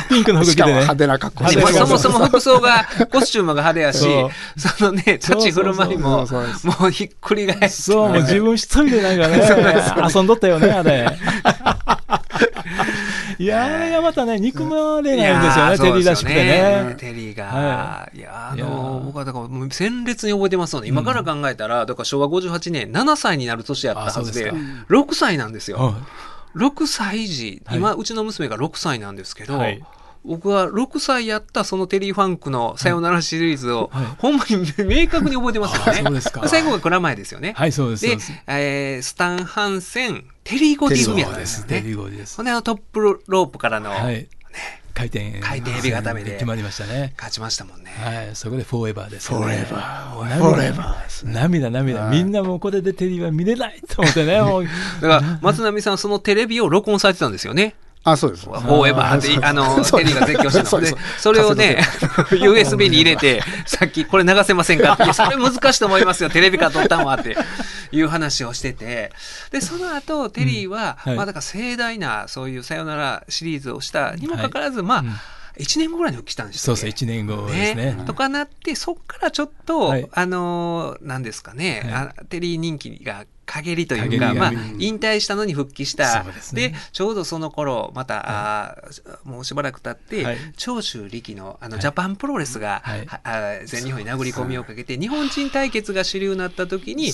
[0.10, 0.74] ピンクの服しかも着てね。
[0.74, 4.06] 派手な格好そもそも服装が、コスチュームが派手やし
[4.58, 6.28] そのね、立ち振る舞いも、
[6.64, 7.82] もうひっくり返して。
[7.84, 11.08] そう、もう自分一人でなんかね、遊んどったよね、あれ。
[13.40, 16.96] いやー、あれがまたね、憎まれないんですよね、テリーらしくてね。
[16.98, 18.20] テリーが、、はい。
[18.20, 25.96] や、あの、僕はだからもう鮮烈に覚えてますので、今から考えたら、だから昭和58年、7歳になる年やったはずであそうですか、6歳なんですよ。
[26.58, 29.84] は6歳児、はい今、うちの娘が6歳なんですけど、はい
[30.26, 36.22] 僕は6歳やったそのテリー・ファンクのさよならシリーズを、はいほんまに明確に覚えてますよね。
[36.22, 37.54] 最後が蔵前ですよね。
[37.56, 38.06] はい、そうです。
[38.06, 41.82] でえースタン・ハンセン、テリー・ゴディフミヤそうですね。
[41.82, 42.46] テリーゴーディですほん。
[42.46, 44.28] で、あのトップロープからの、はい。
[44.98, 45.40] 回転。
[45.42, 47.14] 回転エビ固めで決まりましたね。
[47.18, 47.92] 勝ちましたもんね。
[48.04, 49.66] はい、そこでフォーエバーですよフォーね。
[49.68, 50.12] エバー。
[50.12, 51.28] フォーエバー。
[51.32, 52.06] 涙、涙。
[52.06, 54.38] はいみんなもうこれでテリーは見れないと思ってね。
[55.02, 57.76] だから、松並さん、そのテレビを録音されてたんですよね。
[58.04, 58.46] あ、そうです。
[58.46, 61.80] フォーエバーって、あの、 テリーが絶叫したのでそれをね、
[62.30, 67.38] USB に入れて、さっきこれ流せませんかって、それ難しいと思いますよ、テレビから撮ったんはって
[67.92, 69.12] いう話をしてて、
[69.52, 71.16] で、その後、テリーは、はい。
[71.16, 74.16] まあだから盛大な、そういうさよならシリーズをした。
[74.16, 75.08] にもかかわらず、まあうん、
[75.58, 78.04] 1年後ぐらいに復帰したんですそうそう、1年後ですね。
[78.06, 80.08] とかなって、そっからちょっと、はい。
[80.12, 81.94] あのーなんですかね、はい。
[81.94, 86.26] あテリー人気が陰りというかまあ、引退したのに復帰した。
[86.54, 86.76] でね。
[86.92, 90.38] ちょうどその頃また、あーもうしばらく経って、はい。
[90.58, 91.82] 長州力のあの、はい。
[91.82, 93.06] ジャパンプロレスが、はい。
[93.06, 97.12] はあー全日本に殴り込みをかけて、日本人対決が主流になった時に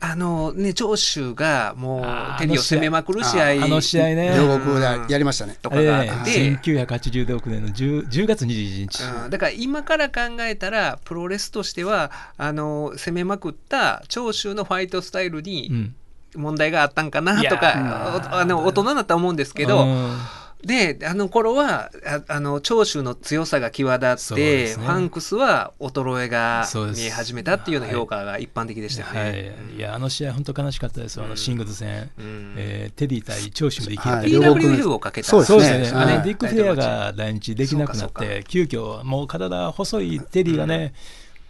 [0.00, 4.34] あのね長州がもうテリーを攻めまくる試合あの試合ね。
[4.36, 5.58] 両国でやりましたね。
[5.60, 5.98] とかが。
[5.98, 15.94] あえって、え1986年の 10, 10月21日、うんだから今から考えたらプロレスとしてはあの攻めまくった長州のファイトスタイルうにん。
[16.36, 20.16] 問題があったんかなとか、おあの大人だと思うんですけど、うん。
[20.62, 24.74] であの頃はああの長州の強さが際立って、ね。
[24.74, 27.00] ファンクスは衰えがそうです。
[27.00, 29.20] 見え始めたっていうような評価が一般的でしたよね。
[29.20, 32.54] はい、いやあの試合、本当悲しかったですよ、あのシングル戦、うん。
[32.56, 34.30] えーテディ対長州力也はい。
[34.30, 35.28] という PWF をかけた。
[35.28, 36.14] そうですそうですね、はい。
[36.14, 40.92] あれディック・フレアが来日できなくなって、急遽もう体細いテディがね、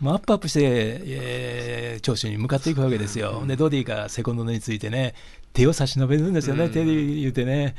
[0.00, 5.14] もうアップアップして、えー長州に向かっていくわけですよ、でドディがセコンドについてね、
[5.52, 7.74] 手を差し伸べるんですよね、テディ言うてね、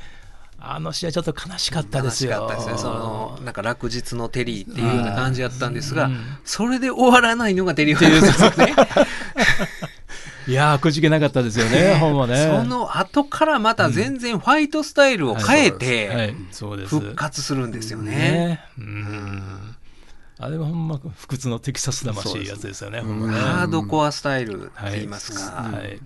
[0.63, 2.31] あの試合、ちょっと悲しかったですよ。
[2.31, 2.77] 悲しかったですね。
[2.77, 8.75] その、なんか落日のテリーっていうような感じだったんですが、うんそれで終わらないのがテリーファンクですよね。
[10.47, 12.45] いやー、くじけなかったですよね、ほんまね。
[12.45, 16.89] その後からまた全然ファイトスタイルを変えはてい、そうです。
[16.89, 18.11] 復活するんですよね。
[18.11, 18.65] ね。
[18.77, 19.75] うん。
[20.41, 23.31] あれはほんま不屈のテキサス魂いやつですよね、ね。
[23.31, 25.39] ハードコアスタイルって言いますか。
[25.51, 25.99] はい。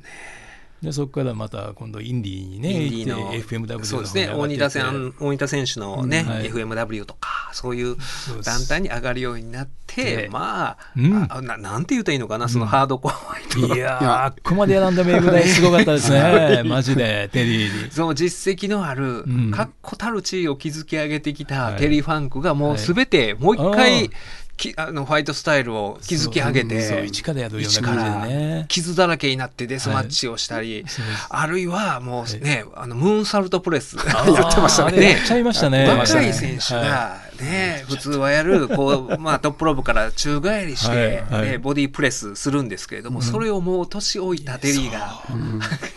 [0.81, 4.29] でそこからまた今度インディーにねインディーの FMW そうですね。
[4.29, 6.45] 大仁田選大仁田選手のね、うんはい。
[6.51, 7.95] FMW とかそういう
[8.43, 11.27] 団体に上がるようになってでまあ,、うん。
[11.29, 13.15] あななんて言うといいのかなそのハードコア
[13.57, 17.91] いやー、 あっこまで選んだ名ぐらいすごかったですね、 マジで、テリーに。
[17.91, 19.51] その実績のあるうん。
[19.51, 21.75] 確固たる地位を築き上げてきたはい。
[21.77, 22.79] テリー・ファンクがもうはい。
[22.79, 24.11] すべてもう一あ回ー
[24.57, 28.65] きあのファイトスタイルを築き上げてそう一からやるような一から感じでね。
[28.67, 31.27] 傷だらけになってデスマッチをしたり、そうです。
[31.29, 35.11] あるいはもうね、あのムーンサルトプレスやってましたね。
[35.11, 35.87] やっちゃいましたね。
[35.87, 41.51] 若い選手はがね、普通はやるこう、まあ、トップローブから宙返りして、はいはい。
[41.51, 45.23] ねボディープレスするんですけれども、それをもう年老いたテリーが、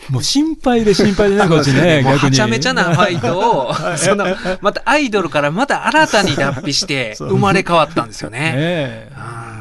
[0.09, 2.31] いもう心配で心配で ね、こっちね、もう逆に。
[2.31, 4.27] はちゃめちゃなファイトを、 その
[4.61, 9.09] またアイドルからまた新たに脱皮して 生まれ変わったんですよね。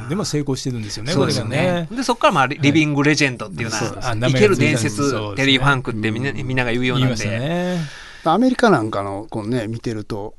[0.10, 1.88] でも成功してるんですよね、そうですよね。
[1.92, 3.90] で、そこからまあリリビングレジェンドっていうよそう。
[3.90, 7.26] うあな、生ける伝説、テリー・ファンクってみんなみんなが言うようなんで。
[7.26, 7.80] ね。
[8.24, 10.36] アメリカなんかのこう、ね、見てると、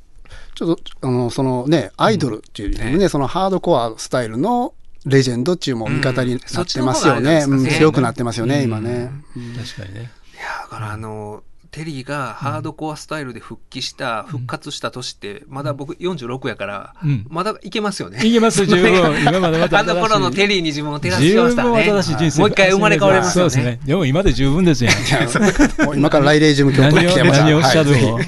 [0.59, 4.75] ちょっとあのそのね、アイドルっていうよりもね、そのハードコアスタイルの
[5.07, 7.65] レジェンドっていうも味方になってますよね、うん。
[7.69, 9.13] 強くなってますよね、今ね。
[9.57, 10.01] 確かにね。
[10.01, 17.27] いやだからあの、テリーがハードコアスタイルで復帰した、復活した年って、まだ僕46やから、うん。
[17.29, 18.27] まだいけますよね。
[18.27, 19.21] いけます 十分。
[19.23, 21.85] 今までまたあの頃のテリーに自分を照らし合わせたらね。
[21.85, 23.51] 十分新しい人生もう一回生まれ変われますよね。
[23.51, 23.81] そうですね。
[23.85, 24.91] でも今で十分ですよ。
[25.95, 27.41] 今から来霊事務局何を来てます。
[27.41, 28.03] 何をおっしゃるはい。
[28.03, 28.19] の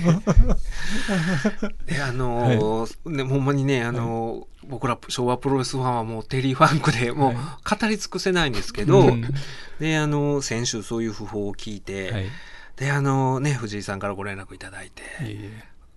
[1.87, 9.25] であのーね、ほんまにね、あのー僕ら昭和プロレスファンはもうテリー・ファンクでもう語り尽くせないんですけど、うん。
[9.81, 12.27] で、あのー先週そういう訃報を聞いて、はい。
[12.81, 15.03] で、あのーね、藤井さんからご連絡いただいて、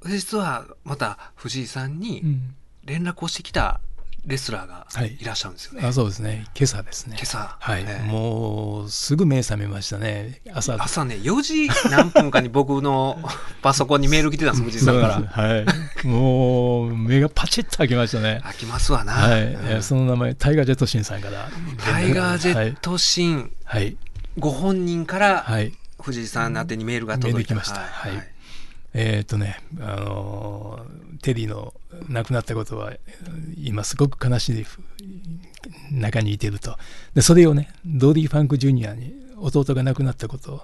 [0.05, 2.55] 実はまた藤井さんにうん
[2.85, 3.79] 連絡をしてきた
[4.25, 5.87] レスラーがはいいらっしゃるんですよね。
[5.87, 6.45] あそうですね。
[6.53, 7.15] 今朝ですね。
[7.17, 7.85] 今朝はい。
[7.87, 10.41] ええもう、すぐ目覚めましたね。
[10.53, 10.75] 朝。
[10.77, 13.17] 朝ね、4時何分かに僕の
[13.63, 15.21] パソコンにメール来てたんです、藤井さんから。
[15.43, 15.57] は
[16.03, 16.05] い。
[16.05, 18.41] もう、目がパチッと開きましたね。
[18.43, 19.13] 開きますわな。
[19.13, 19.43] はい。
[19.43, 21.49] うんえーその名前、タイガー・ジェット・シンさんから。
[21.77, 23.95] タイガー・ジェット・シンはい。
[24.37, 25.71] ご本人からはい。
[26.03, 27.37] 藤井さん宛てにメールが届いた。
[27.37, 28.29] メール来ましたはい
[28.95, 31.73] えーっとね、あのーテリーの
[32.09, 32.93] 亡くなったことは、
[33.57, 34.65] 今すごく悲しい
[35.91, 36.77] 中にいてると。
[37.15, 40.61] で、それをね、ドディ・ファンク・ジュニアに弟が亡くなったことを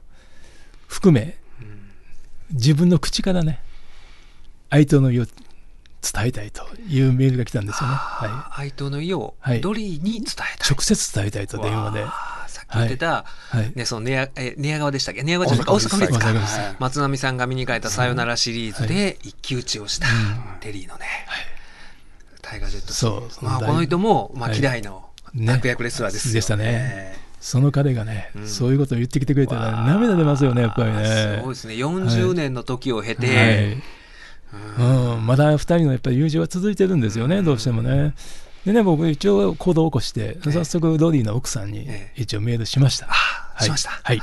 [0.87, 1.37] 含め、
[2.51, 3.61] 自分の口からね、
[4.69, 5.33] 相手の意を伝
[6.25, 7.95] えたいというメールが来たんですよね。
[7.95, 10.47] は愛党の意をはいドリーに伝えい、たい。
[10.69, 12.05] 直接伝えたいと電話で。
[12.73, 13.71] 言ってた、はい。
[13.75, 15.23] ね、その寝屋え寝屋川でしたっけ？
[15.23, 15.73] 寝屋川じゃないか。
[15.73, 20.07] 大阪府立か松並さんが見に書いた「さよなら」シリーズで一騎打ちをした
[20.59, 21.05] テリーのね、
[22.41, 23.45] タイガー・ジェットそう。
[23.45, 24.81] まあ、この人も、まあ、はい。
[24.81, 25.53] のね。
[25.53, 27.17] 悪役レスラーですよ、でしたね。
[27.39, 31.39] その彼がね、そういうことを言ってきてくれたら涙出ますよね、やっぱりね。
[31.41, 31.75] そうですね。
[31.75, 33.81] 40年の時を経て、はい。
[34.79, 38.13] うん、まだ2人のやっぱり友情は続いてるんですよね、どうしてもね。
[38.65, 42.21] でね、僕一応行動を起こして、早速ドディの奥さんにええ。
[42.21, 43.07] 一応メールしました。
[43.07, 43.63] あはい。
[43.65, 43.91] しました。
[44.03, 44.21] はい。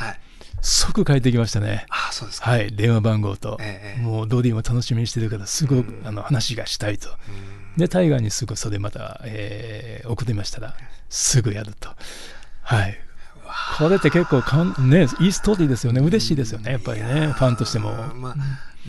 [0.61, 1.87] 即帰ってきましたね。
[1.91, 7.09] あそうですか、はい、電話番号と、ええもうドディも楽しみにしてるから、すぐ、あの話がしたいと。
[7.77, 10.75] で、タイガーにすぐそれまた、えー送りましたら、
[11.09, 11.91] すぐやると。
[12.63, 12.99] はい。
[13.79, 17.93] これって結構かん、ね、いいストーリーですよね、嬉しいですよね、やっぱりね、ファンとしても。
[18.15, 18.37] まあ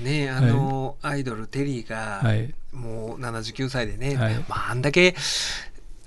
[0.03, 2.53] ねあの、アイドルテリーが、はい。
[2.73, 4.35] もう79歳でね、はい。
[4.47, 5.15] まあ、あんだけ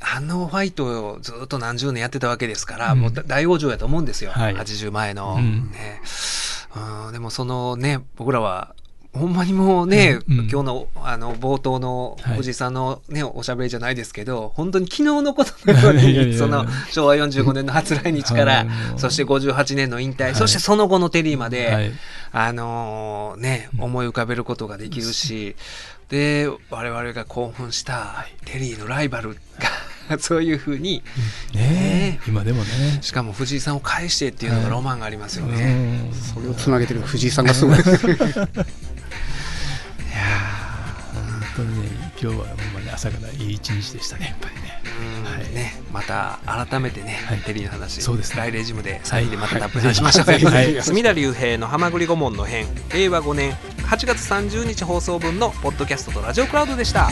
[0.01, 3.01] あのファイトをずっと何十年やってたわけですから、うん。
[3.01, 4.55] もう大往生やと思うんですよ、はい。
[4.55, 5.71] 80前の、うん。
[5.71, 6.01] ね。
[7.07, 8.75] うん、でもそのね僕らは
[9.13, 10.49] ほんまにもうね、うんうん。
[10.49, 12.37] 今日のあの冒頭のはい。
[12.37, 20.35] 藤井さんの、ねおしゃべりじゃないですけど本当に昨日のことのように その昭和45年の初来日から、そして58年の引退、はい。
[20.35, 21.93] そしてその後のテリーまで、はい。
[22.33, 25.57] あのね、思い浮かべることができるし、
[26.09, 29.35] で、我々が興奮したテリーのライバル
[30.09, 31.03] が、 そういうふうに、
[31.55, 32.99] ね今でもね。
[33.01, 35.73] しかも藤井さんを返してっていうのがロマンがありますようね。
[35.73, 36.13] ん。
[36.13, 37.79] それをつなげてる藤井さんがすごい
[41.57, 44.81] 本当にね、今日はほんまに朝からいい一日でしたね、やっぱりね。
[45.01, 50.27] うんはいね、また改めてね、はいテリーの話、そうですね来レジムで3人でまたたっぷり話しましょう。
[50.27, 53.53] はいはい 隅田隆平の「はまぐり顧問の編」令和5年
[53.89, 57.11] 8月30日放送分のポッドキャストとラジオクラウドでした。